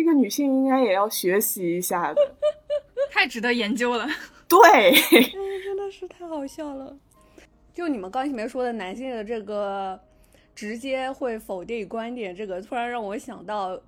[0.00, 2.34] 这个女性应该也要学习一下的，
[3.12, 4.08] 太值得研究了。
[4.48, 4.94] 对，
[5.60, 6.96] 真的是太好笑了。
[7.74, 10.00] 就你们刚前面说的男性的这个
[10.54, 13.78] 直接会否定观点，这个突然让我想到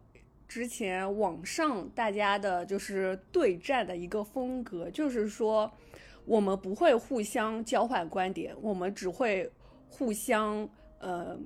[0.47, 5.73] 之前网上大家的就是对战的一个风格，就是说
[6.27, 9.51] 我们不会互相交换观点，我们只会
[9.89, 11.39] 互相呃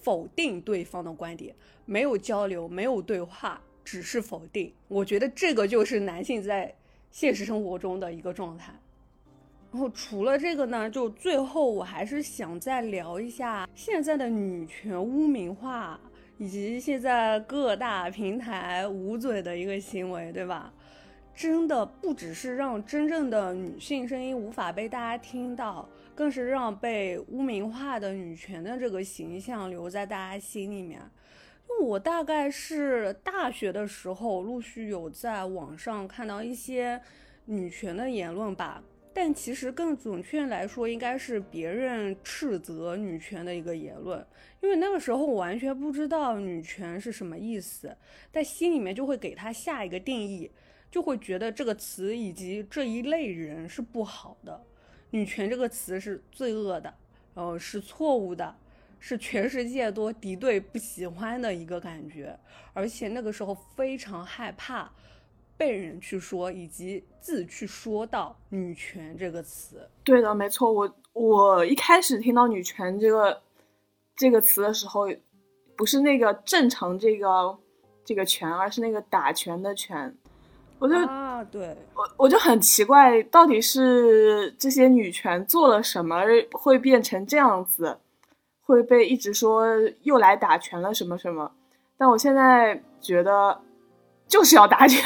[0.00, 1.54] 否定对方的观点，
[1.84, 4.72] 没有交流，没有对话，只是否定。
[4.88, 6.74] 我觉得这个就是男性在
[7.10, 8.72] 现实生活中的一个状态。
[9.70, 15.98] 然后除了这个呢，就最后我还是想再聊一下现在的女权污名化，
[16.38, 20.72] 以及现在各大平台捂嘴的一个行为，对吧？
[21.34, 31.02] 真的不只是让真正的女性声音无法被大家听到，更是让被污名化的女权的这个形象留在大家心里面。
[31.82, 37.00] 我大概是大学的时候，陆续有在网上看到一些
[37.46, 38.82] 女权的言论吧。
[39.16, 44.26] 但其实更准确来说，应该是别人斥责女权的一个言论，
[44.60, 47.96] 因为那个时候我完全不知道女权是什么意思，
[48.32, 50.50] 在心里面就会给他下一个定义，
[50.90, 54.60] 就会觉得这个词以及这一类人是不好的，
[55.10, 56.92] 女权这个词是罪恶的，
[57.36, 58.52] 然后是错误的，
[59.06, 62.34] 是全世界都敌对不喜欢的一个感觉，
[62.72, 64.90] 而且那个时候非常害怕。
[65.58, 69.86] 被人去说，以及自去说到“女权”这个词。
[70.02, 70.72] 对的，没错。
[70.72, 73.40] 我我一开始听到“女权”这个
[74.16, 75.06] 这个词的时候，
[75.76, 77.56] 不是那个正常这个
[78.06, 80.12] 这个权，而是那个打拳的拳。
[80.78, 86.20] 我就啊，对我我就很奇怪，到底是这些女权做了什么，
[86.52, 87.96] 会变成这样子，
[88.64, 89.66] 会被一直说
[90.02, 91.50] 又来打拳了什么什么。
[91.96, 93.60] 但我现在觉得。
[94.26, 95.04] 就是要打拳，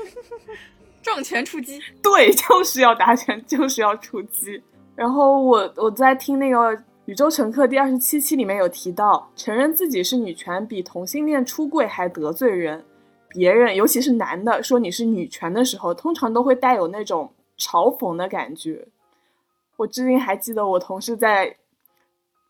[1.02, 1.80] 撞拳出击。
[2.02, 4.62] 对，就是要打拳，就是要出击。
[4.94, 6.56] 然后我我在听那个
[7.06, 12.84] 《宇宙乘客》第二十七期里面有提到，承认自己是女权比同性恋出柜还得罪人。
[13.30, 18.86] 别人尤其是男的说你是女权的时候，通常都会带有那种嘲讽的感觉。
[19.76, 21.56] 我至今还记得我同事在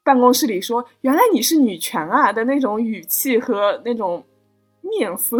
[0.08, 4.24] 办公室里说“原来你是女权啊”的那种语气和那种。
[4.80, 5.36] 面色，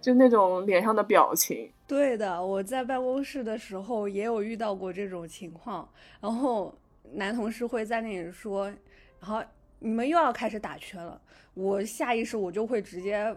[0.00, 1.70] 就那种脸上的表情。
[1.86, 5.88] 对的，我在办公室的时候也有遇到过这种情况。
[6.20, 6.74] 然后
[7.12, 8.66] 男同事会在那里说
[9.20, 9.40] ：“然后
[9.78, 11.20] 你们又要开始打拳了。”
[11.54, 13.32] 我下意识我就会直接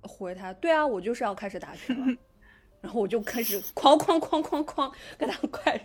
[0.00, 2.16] 回他：“对啊，我就是要开始打拳了。
[2.80, 5.78] ”然后我就开始哐哐哐哐哐给他快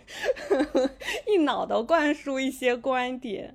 [1.26, 3.54] 一脑袋灌输一些观点。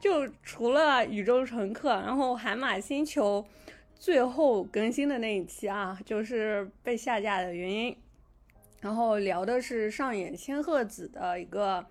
[0.00, 3.44] 就除了宇宙乘客，然后海马星球。
[3.98, 7.96] 最后更新的那一期啊，就是被下架的原因。
[8.78, 11.84] 然后聊的是上野千鹤子的一个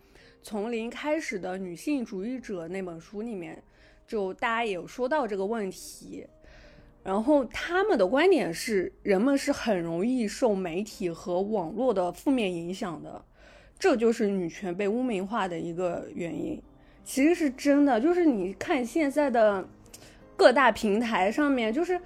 [0.44, 3.62] 从零开始的女性主义者那本书里面，
[4.08, 6.28] 就大家也有说到这个问题。
[7.04, 13.26] 然后他们的观点是，人们是很容易受媒体和网络的负面影响的，
[13.80, 16.62] 这就是女权被污名化的一个原因。
[17.06, 19.66] 其实是真的，就是你看现在的。
[20.38, 21.98] 各大平台上面，就是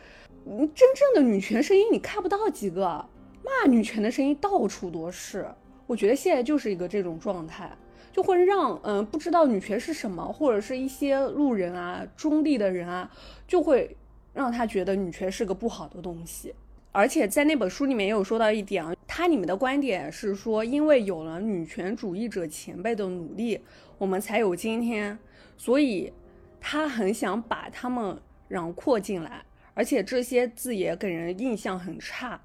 [0.44, 3.04] 你真正的女权声音，你看不到几个
[3.44, 5.48] 骂女权的声音到处都是。
[5.88, 7.72] 我觉得现在就是一个这种状态，
[8.14, 13.10] 就会让嗯不知道女权是什么，或者是一些路人啊、中立的人啊，
[13.48, 13.98] 就会
[14.32, 16.54] 让他觉得女权是个不好的东西。
[16.92, 23.60] 而且在那本书里面也有说到一点啊，它里面的观点是说，因为有了女权主义者前辈的努力，
[23.98, 25.18] 我们才有今天，
[25.58, 26.14] 所以。
[26.62, 32.42] 他很想把他们囊括进来，而且这些字也给人印象很差，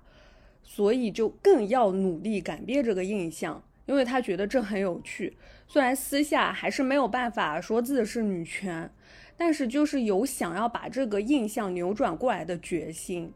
[0.63, 5.37] 所以就更要努力改变这个印象，因为他觉得这很有趣。
[5.67, 8.89] 虽然私下还是没有办法说自己是女权，
[9.37, 13.33] 但是就是有想要把这个印象扭转过来的决心。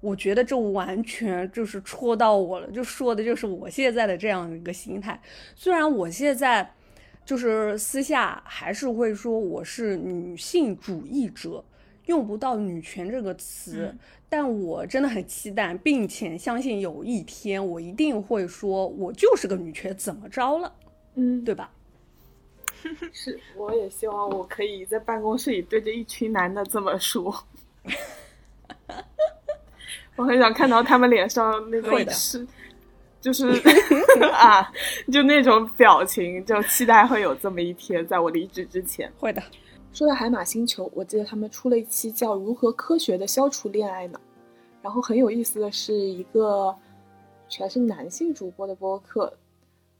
[0.00, 5.20] 我觉得这完全就是戳到我了，就说的就是我现在的这样一个心态。
[5.54, 6.70] 虽然我现在。
[7.22, 11.64] 就是私下还是会说我是女性主义者，
[12.06, 13.94] 用不到女权这个词，
[14.28, 20.74] 但我真的很期待，并且相信有一天我一定会说，我就是个女权，怎么着了？
[21.14, 21.70] 嗯，对吧？
[23.12, 27.32] 是，我也希望我可以在办公室里对着一群男的这么说。
[30.20, 32.46] 我很想看到他们脸上那个是。
[33.22, 33.50] 就是
[34.32, 34.72] 啊，
[35.12, 39.12] 就那种表情，就期待会有这么一天，在我离职之前。
[39.18, 39.42] 会的。
[39.92, 44.18] 说到海马星球，我记得他们出了一期叫《如何科学的消除恋爱》脑。
[44.80, 46.74] 然后很有意思的是，一个
[47.46, 49.30] 全是男性主播的播客，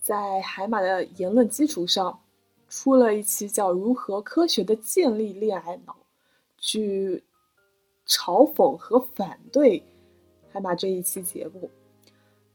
[0.00, 2.18] 在海马的言论基础上，
[2.70, 5.92] 出了一期叫《如何科学的建立恋爱脑》，
[6.56, 7.22] 去
[8.08, 9.82] 嘲讽和反对
[10.52, 11.70] 海马这一期节目。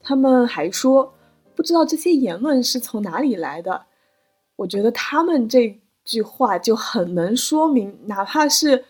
[0.01, 1.13] 他们还说，
[1.55, 3.85] 不知道这些言论是从哪里来的。
[4.57, 8.85] 我觉得他们这句话就很能说明，哪怕是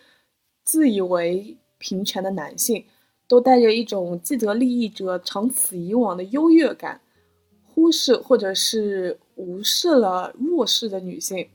[0.64, 2.86] 自以为平权的男性，
[3.28, 7.00] 都带着一种既得利益者长此以往的优越感，
[7.64, 11.48] 忽视或者是无视了弱势的女性。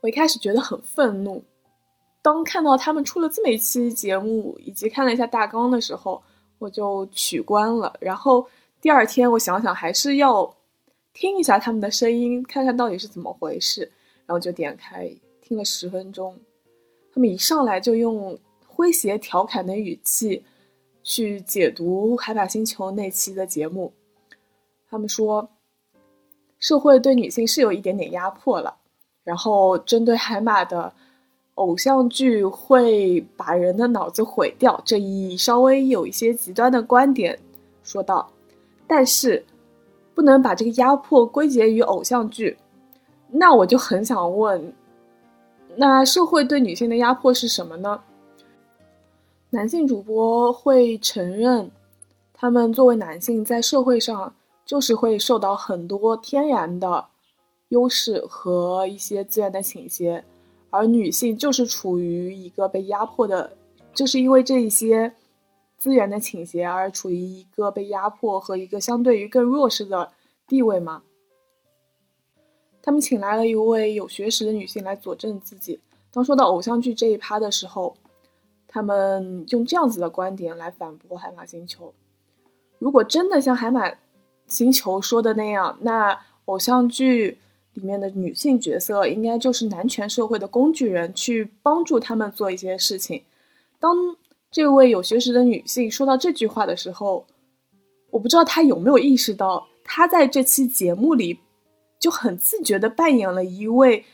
[0.00, 1.44] 我一开始觉得很愤怒，
[2.22, 6.22] 当看到他们出了这么一期节目，以及看了一下大纲的时候，
[6.60, 7.92] 我就取关了。
[7.98, 8.46] 然后
[8.80, 10.54] 第二天，我想想还是要。
[11.12, 13.82] 听一下他们的声音，看看到底是怎么回事，
[14.26, 15.10] 然后就点开
[15.42, 16.38] 听了十分钟。
[17.12, 18.38] 他们一上来就用
[18.76, 20.44] 诙谐调侃的语气
[21.02, 23.92] 去解读《海马星球》那期的节目。
[24.88, 25.50] 他们说，
[26.60, 28.76] 社会对女性是有一点点压迫了，
[29.24, 30.94] 然后针对海马的
[31.60, 37.38] 偶像剧会把人的脑子毁掉这一稍微有一些极端的观点，
[37.82, 38.28] 说道，
[38.86, 39.44] 但是。
[40.12, 42.54] 不能把这个压迫归结于偶像剧，
[43.30, 44.74] 那我就很想问，
[45.76, 47.98] 那社会对女性的压迫是什么呢？
[49.48, 51.70] 男性主播会承认，
[52.34, 54.34] 他们作为男性在社会上
[54.66, 57.06] 就是会受到很多天然的
[57.68, 60.22] 优势和一些资源的倾斜，
[60.70, 63.56] 而女性就是处于一个被压迫的，
[63.92, 65.12] 就是因为这一些。
[65.80, 70.12] 资源的倾斜而处于一个被压迫和一个相对于更弱势的
[70.46, 71.02] 地位吗？
[72.82, 75.80] 他们请来了一位有学识的女性来佐证自己。
[76.12, 77.96] 当说到偶像剧这一趴的时候，
[78.68, 81.86] 他们用这样子的观点来反驳《海马星球》。
[82.78, 83.90] 如果真的像《海马
[84.46, 87.38] 星球》说的那样，那偶像剧
[87.74, 93.22] 里面的女性角色应该就是男权社会的工具人，去帮助他们做一些事情。
[93.78, 93.96] 当
[94.50, 97.24] 这位有学识的女性说到这句话的时候，
[98.10, 101.38] 我不知道她有没有意识到，她在这期节目里
[101.98, 104.04] 就很自觉地扮演了一位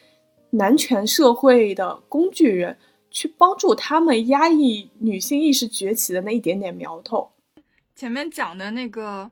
[0.51, 2.77] 男权社会的工具人，
[3.11, 7.31] 去帮助他们压抑女性意识崛起的那一点点苗头。
[7.95, 9.31] 前面讲的那个，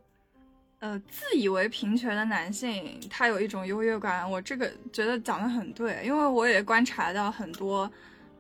[0.85, 7.91] 呃，自以为平权的男性，他有一种优越感，我这个觉得讲的很对，因为我也观察到很多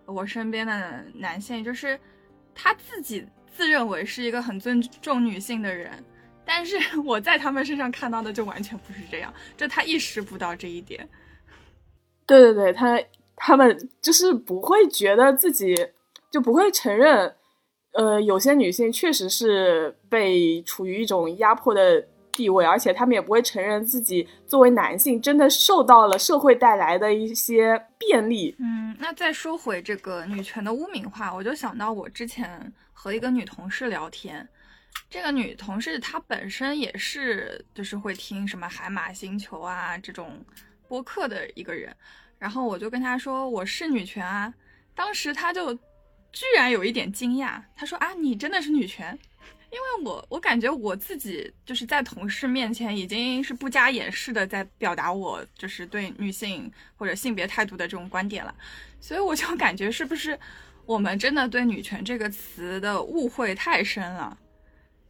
[0.04, 1.98] 我身边的男性，就是。
[2.56, 5.90] 他自己自认为是一个很尊重女性的人，
[6.44, 11.08] 但是 我在他们身上看到的就完全不是这样，就他意识不到这一点。
[12.26, 13.02] 对对对，他
[13.34, 15.74] 他们就是不会觉得自己
[16.30, 17.34] 就不会承认，
[17.94, 22.06] 呃，有些女性确实是被处于一种压迫的。
[22.34, 28.54] 地位，而且他们也不会承认自己作为男性真的受到了社会带来的一些便利。
[28.58, 34.46] 嗯，那再说回这个女权的污名化，我就想到我之前和一个女同事聊天，
[35.08, 40.44] 这个女同事她本身也是就是会听什么海马星球啊这种
[40.88, 41.94] 播客的一个人，
[42.38, 44.52] 然后我就跟她说我是女权啊，
[44.94, 45.72] 当时她就
[46.32, 49.16] 居然有一点惊讶，她说啊你真的是女权？
[49.74, 58.54] 因为我我感觉我自己就是在同事面前已经是不加掩饰的在表达我就是对女性或者性别态度的这种观点了，
[59.00, 60.38] 所以我就感觉是不是
[60.86, 64.38] 我们真的对女权这个词的误会太深了？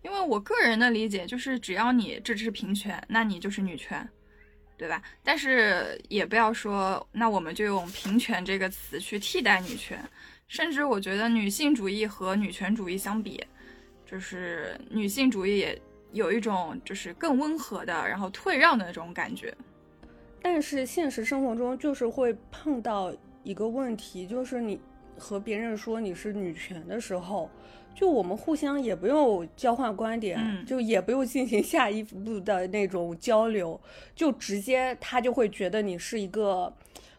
[0.01, 4.09] 因为我个人的理解就是只要你支持平权，那你就是女权，
[4.79, 5.03] 对吧？
[5.23, 10.03] 但是也不要说那我们就用平权这个词去替代女权，
[10.49, 13.45] 甚至我觉得女性主义和女权主义相比。
[14.15, 19.53] 就是女性主义也有一种就是更温和的，然后退让的那种感觉，
[20.41, 23.13] 但是现实生活中就是会碰到
[23.43, 24.79] 一个问题，就是你
[25.19, 27.51] 和别人说你是女权的时候，
[27.93, 33.81] 就我们互相也不用交换观点，就也不用进行下一步的那种交流，
[34.15, 36.73] 就直接他就会觉得你是一个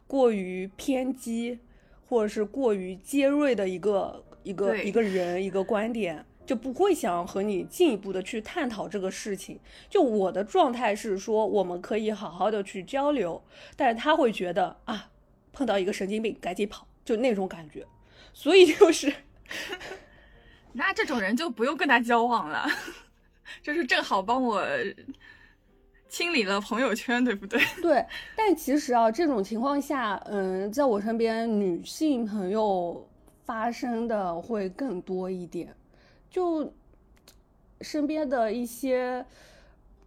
[0.07, 1.59] 过于偏激
[2.07, 6.25] 或者是过于尖锐的一个一个一个人一个观点。
[6.45, 9.59] 就不会想和你进一步的去探讨这个事情。
[9.89, 13.41] 就我的状态是说，我们可以好好的去交流，
[13.75, 15.09] 但是他会觉得啊，
[15.51, 17.85] 碰到一个神经病，赶紧跑，就那种感觉。
[18.33, 19.13] 所以就是
[20.73, 22.67] 那这种人就不用跟他交往了，
[23.63, 24.65] 就是正好帮我
[26.09, 27.59] 清理了朋友圈，对不对？
[27.81, 28.05] 对。
[28.35, 33.07] 但其实啊，这种情况下，嗯，在我身边女性朋友
[33.45, 35.73] 发生的会更多一点。
[36.36, 36.69] 就
[37.79, 39.25] 身边的一些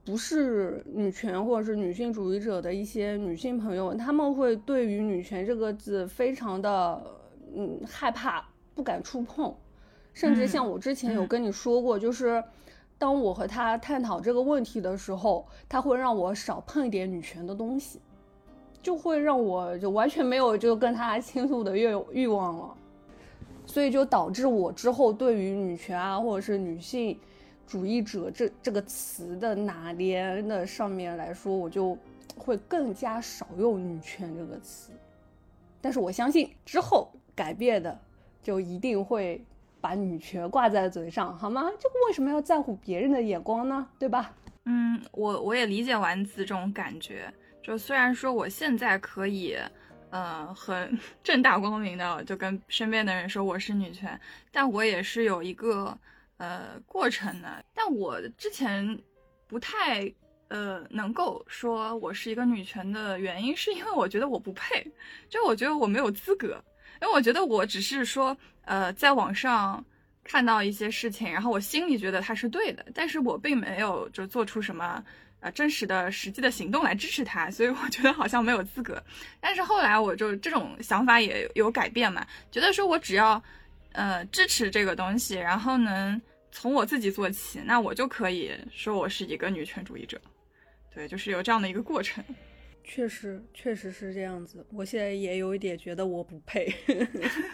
[0.04, 7.02] 不是女权或者是女性主义者的一些女性朋友，他们会对于“女权”这个字非常的
[7.56, 9.54] 嗯害怕，不敢触碰，
[10.12, 12.44] 甚至像我之前有跟你说过，就是
[12.98, 18.02] 当我和他探讨这个问题的时候，他会让我少碰一点女权的东西，
[18.82, 22.74] 就会让我就完全没有就跟他倾诉的欲欲望了。
[23.68, 27.16] 所以就导致我之后对于女权啊，或者是女性
[27.66, 31.96] 主义者这这个词的拿捏的上面来说，我就
[32.34, 34.90] 会更加少用女权这个词。
[35.82, 37.96] 但是我相信之后改变的，
[38.42, 39.44] 就一定会
[39.82, 41.70] 把女权挂在嘴上，好吗？
[41.78, 43.86] 就为什么要在乎别人的眼光呢？
[43.98, 44.34] 对吧？
[44.64, 47.30] 嗯，我我也理解丸子这种感觉。
[47.62, 49.58] 就虽然说我现在可以。
[50.10, 54.18] 呃，很正大光明的就跟身边的人说我是女权，
[54.50, 55.98] 但我也是有一个
[56.38, 57.64] 呃过程的。
[57.74, 58.98] 但我之前
[59.46, 60.12] 不太
[60.48, 64.86] 呃能够说我是一个女权的原因，是因为我觉得我不配，
[65.28, 66.62] 就我觉得我没有资格，
[67.02, 69.84] 因为我觉得我只是说呃在网上
[70.24, 75.04] 看到一些事情，然后我心里觉得它是对的，但是我并没有就做出什么。
[75.40, 79.00] 呃，真实的、实际的行动来支持他，所以我觉得好像没有资格。
[79.40, 83.40] 但是后来我就这种想法也有改变嘛，觉得说我只要，
[83.92, 86.20] 呃，支持这个东西，然后能
[86.50, 90.20] 从我自己做起，那我就可以说我是一个女权主义者。
[90.92, 92.24] 对，就是有这样的一个过程。
[92.82, 94.66] 确实，确实是这样子。
[94.72, 96.74] 我现在也有一点觉得我不配。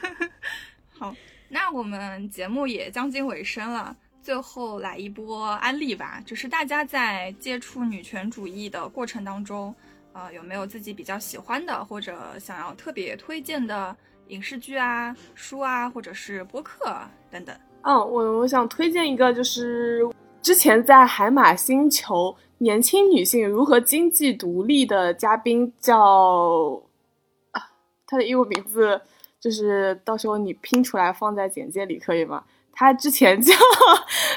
[0.89, 1.14] 好，
[1.49, 3.95] 那我们节目也将近尾声了。
[4.25, 9.72] 最后来一波安利吧，就是大家在接触女权主义的过程当中，
[10.14, 13.95] 呃，有没有自己比较喜欢的或者想要特别推荐的
[14.29, 16.99] 影视剧啊、书啊，或者是播客
[17.31, 17.55] 等等？
[17.83, 20.01] 嗯，我我想推荐一个，就是
[20.41, 26.81] 之前在海马星球年轻女性如何经济独立的嘉宾叫
[27.51, 27.61] 啊，
[28.07, 28.99] 他的英文名字
[29.39, 32.43] 就是到时候你拼出来放在简介里可以吗？
[32.75, 33.55] 他之前叫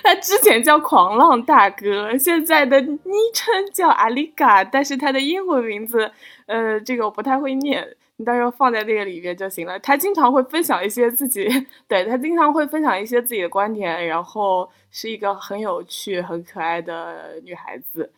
[0.03, 2.99] 他之前叫狂浪大哥，现在的昵
[3.33, 6.09] 称叫阿里嘎，但是他的英文名字，
[6.45, 7.85] 呃，这个我不太会念，
[8.17, 9.79] 你到时候放在那个里面就行了。
[9.79, 11.47] 他经常会分享一些自己，
[11.87, 18.11] 对他经常会分享一些自己的观点，然后是一个很有趣、很可爱的女孩子。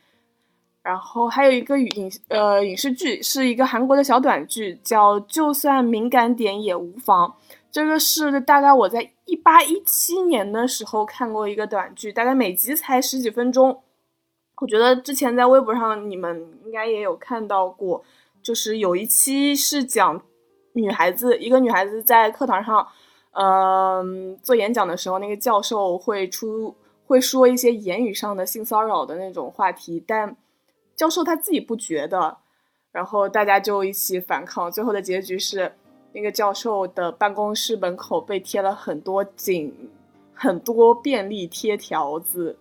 [0.81, 7.27] 然后还有一个影呃影视剧，是一个韩国的小短剧，叫《就算敏感点也无妨》。
[7.71, 13.83] 这个是大概我在一八一七年的时候看过一个短剧，大概每集才十几分钟。
[14.57, 18.03] 我觉得之前在微博上你们应该也有看到过，
[18.41, 20.19] 就是有一期是讲
[20.73, 22.87] 女孩子，一个女孩子在课堂上，
[23.33, 30.35] 嗯，做演讲的时候，那个教授会出会说一些言语上的性骚扰的那种话题，但
[30.95, 32.37] 教授他自己不觉得，
[32.91, 35.71] 然后大家就一起反抗，最后的结局是。
[36.11, 39.89] 那个教授的办公室门口被贴了很多警、
[40.33, 42.57] 很多便利贴条子，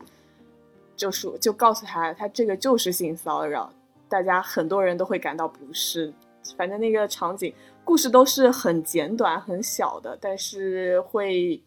[0.97, 3.73] 就说就告诉他，他这个就是性骚扰，
[4.09, 6.13] 大家很多人都会感到不适。
[6.57, 7.53] 反正那个场景
[7.85, 11.63] 故事都是很简短、很小的，但是会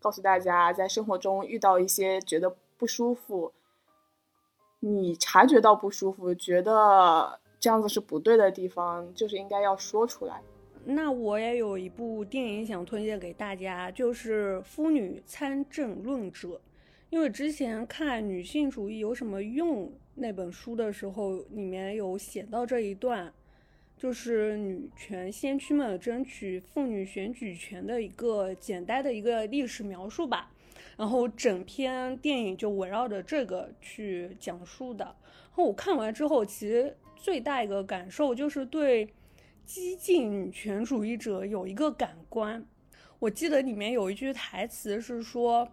[0.00, 3.52] 告诉大家，在生活中遇到一些觉得不舒服，
[4.80, 10.42] 你察觉到不舒服，觉得这样子是不对的地方，就是应该要说出来。
[10.88, 16.48] 那我也有一部电影想推荐给大家，就是《妇女参政论者》。
[17.10, 23.32] 因为之前看《女性主义有什么用》那本书的时候，里面有写到这一段，
[23.96, 30.52] 就是女权先驱们争取妇女选举权的一个简单的一个历史描述吧。
[30.96, 35.04] 然后整篇电影就围绕着这个去讲述的。
[35.04, 39.08] 然后我看完之后，其实最大一个感受就是对。
[39.66, 42.64] 激进女权主义者有一个感官，
[43.18, 45.68] 我记得里面有一句台词是说：“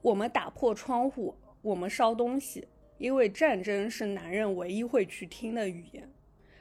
[0.00, 2.66] 我们打破窗户，我们烧东西，
[2.96, 6.10] 因为战争是男人唯一会去听的语言。”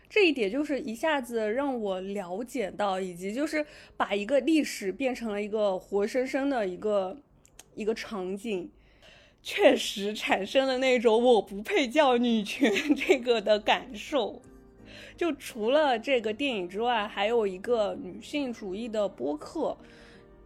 [0.09, 3.65] 这一点就是一下子让我了解到，以及就是
[3.95, 7.18] 把一个历史变成了一个活生生的一个
[7.76, 8.70] 一个场景，
[9.41, 14.41] 确实产生了那种我不配叫女权这个的感受。
[15.15, 19.77] 就除了这个电影之外，还有一个女性主义的播客，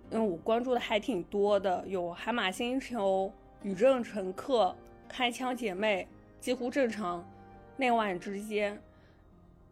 [0.10, 3.32] 嗯，我关注的还挺多的，有海马星球、
[3.64, 4.76] 宇宙乘客、
[5.08, 6.08] 开枪姐妹、
[6.39, 7.28] 几乎正常、
[7.78, 8.80] 内外之间。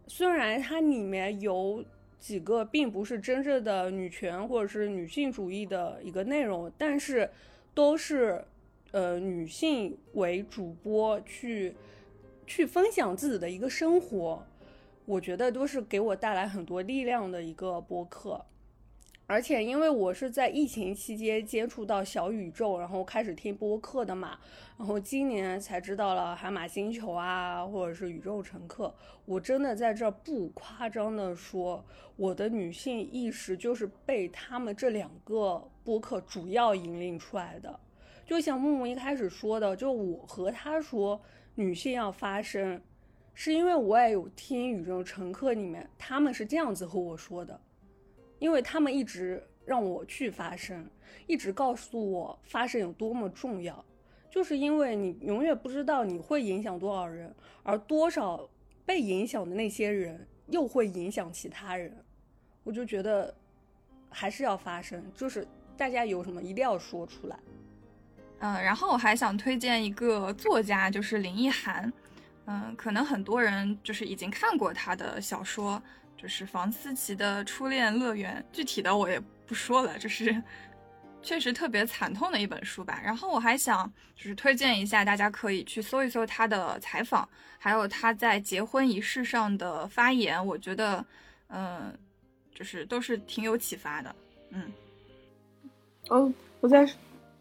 [0.08, 1.84] 虽然它里面有
[2.20, 7.30] 几个并不是真正的女权或者是女性主义的一个内容，但是
[7.74, 8.44] 都是
[8.92, 11.76] 呃女性为主播去
[12.48, 14.44] 去分享自己的一个生活，
[15.10, 18.46] 我觉得都是给我带来很多力量的一个播客。
[19.26, 24.38] 而且，因为我是在疫情期间接触到小宇宙，然后开始听播客的嘛，
[24.78, 28.94] 然后今年才知道了海马星球啊，或者是宇宙乘客。
[29.26, 31.84] 我真的在这不夸张的说，
[32.16, 37.80] 我的女性意识就是被他们这两个播客主要引领出来的。
[38.28, 41.20] 就像木木一开始说的，就我和他说
[41.56, 42.80] 女性要发声，
[43.42, 47.58] 是因为我也有听宇宙乘客里面他们是这样子和我说的。
[48.38, 50.86] 因为他们一直让我去发声，
[51.26, 53.86] 一直告诉我发声有多么重要，
[54.30, 57.34] 就是因为你永远不知道你会影响多少人，
[57.64, 58.46] 而多少
[58.86, 61.96] 被影响的那些人又会影响其他人，
[62.66, 63.34] 我就觉得
[64.10, 67.40] 还是要发声，就是大家有什么一定要说出来。
[68.40, 71.92] 嗯，然后我还想推荐一个作家，就是林奕涵，
[72.50, 75.82] 嗯，可能很多人就是已经看过他的小说。
[76.22, 80.44] 就是房思琪的初恋乐园，具体的我也不说了，就是
[81.24, 83.00] 确实特别惨痛的一本书吧。
[83.02, 87.26] 然后我还想就是推荐一下，大家可以去搜一搜他的采访，
[87.58, 91.06] 还有他在结婚仪式上的发言，我觉得，
[91.48, 91.98] 嗯，
[92.54, 94.14] 就是都是挺有启发的。
[94.50, 94.70] 嗯，
[96.10, 96.86] 哦，我再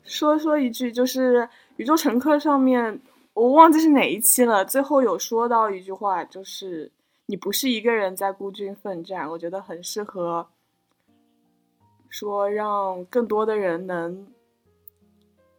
[0.05, 1.41] 说说一句，就是
[1.79, 3.01] 《宇宙乘客》上面，
[3.39, 6.91] 我忘记是哪一期了，最后有说到一句话，就是。
[7.31, 10.49] 你不是一个人在孤军奋战，我觉得很适合
[12.09, 14.27] 说让更多的人能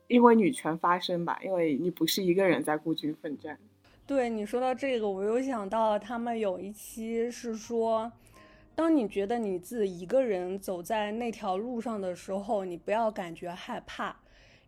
[0.08, 3.56] 因为女权发声吧，因为你不是一个人在孤军奋战。
[4.08, 8.12] 对你说到这个，我又想到他们有一期是说，
[8.74, 14.16] 当你觉得你自己一个人走在那条路上的时候，你不要感觉害怕，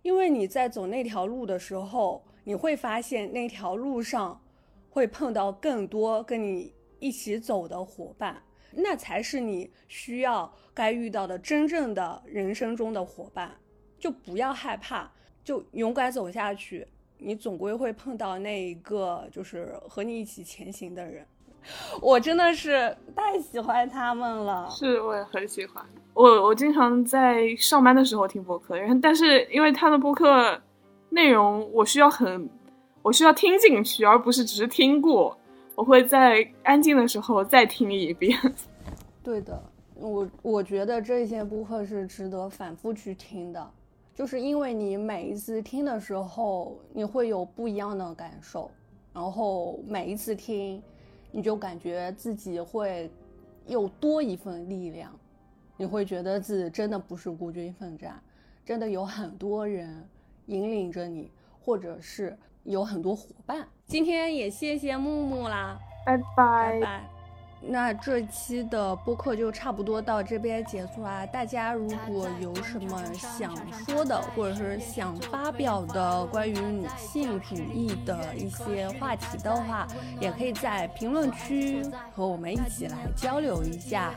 [0.04, 4.42] 因为你在走那条路的时候，你会发现那条路上
[4.90, 6.74] 会碰到更多跟你。
[7.04, 13.52] 一起走的伙伴，那才是你需要该遇到的真正的人生中的伙伴。
[13.98, 15.12] 就不要害怕，
[15.44, 16.88] 就勇敢走下去。
[17.18, 21.26] 你总归会碰到那一个就是和你一起前行的人。
[22.00, 24.70] 我真的是太喜欢他们了。
[24.70, 25.84] 是，我也很喜欢。
[26.14, 30.62] 我我经常在上班的时候听播客，然后但是因为他的播客
[31.12, 32.50] 内容，我需要很，
[33.02, 35.38] 我需要听进去，而不是只是听过。
[35.76, 38.38] 我会在安静的时候再听一遍。
[39.22, 39.62] 对的，
[39.96, 43.72] 我我觉得这些部分是值得反复去听的，
[44.16, 48.72] 就是因为你每一次听的时候，你会有不一样的感受，
[49.14, 50.82] 然后每一次听，
[51.32, 53.12] 你就感觉自己会
[53.68, 55.12] 又多一份力量，
[55.78, 58.22] 你会觉得自己真的不是孤军奋战，
[58.66, 60.04] 真的有很多人
[60.52, 62.38] 引领着你，或者是。
[62.64, 67.11] 有很多伙伴，今天也谢谢木木啦，拜拜拜拜。
[67.64, 71.26] 那这期的播客就差不多到这边结束啦。
[71.28, 73.56] 大家如果有什么想
[73.86, 79.88] 说的，或者是想发表的关于女性主义的一些话题的话，
[80.20, 81.86] 也可以在评论区
[82.16, 84.12] 和我们一起来交流一下，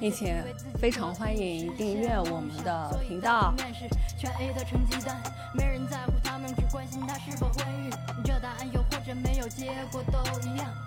[0.00, 0.42] 并且
[0.80, 3.52] 非常欢迎订阅我们的频道。
[10.34, 10.83] 生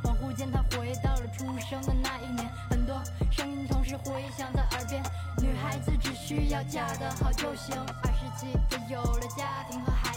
[6.38, 7.76] 只要嫁得好就行。
[8.04, 10.17] 二十几岁有了家庭和孩，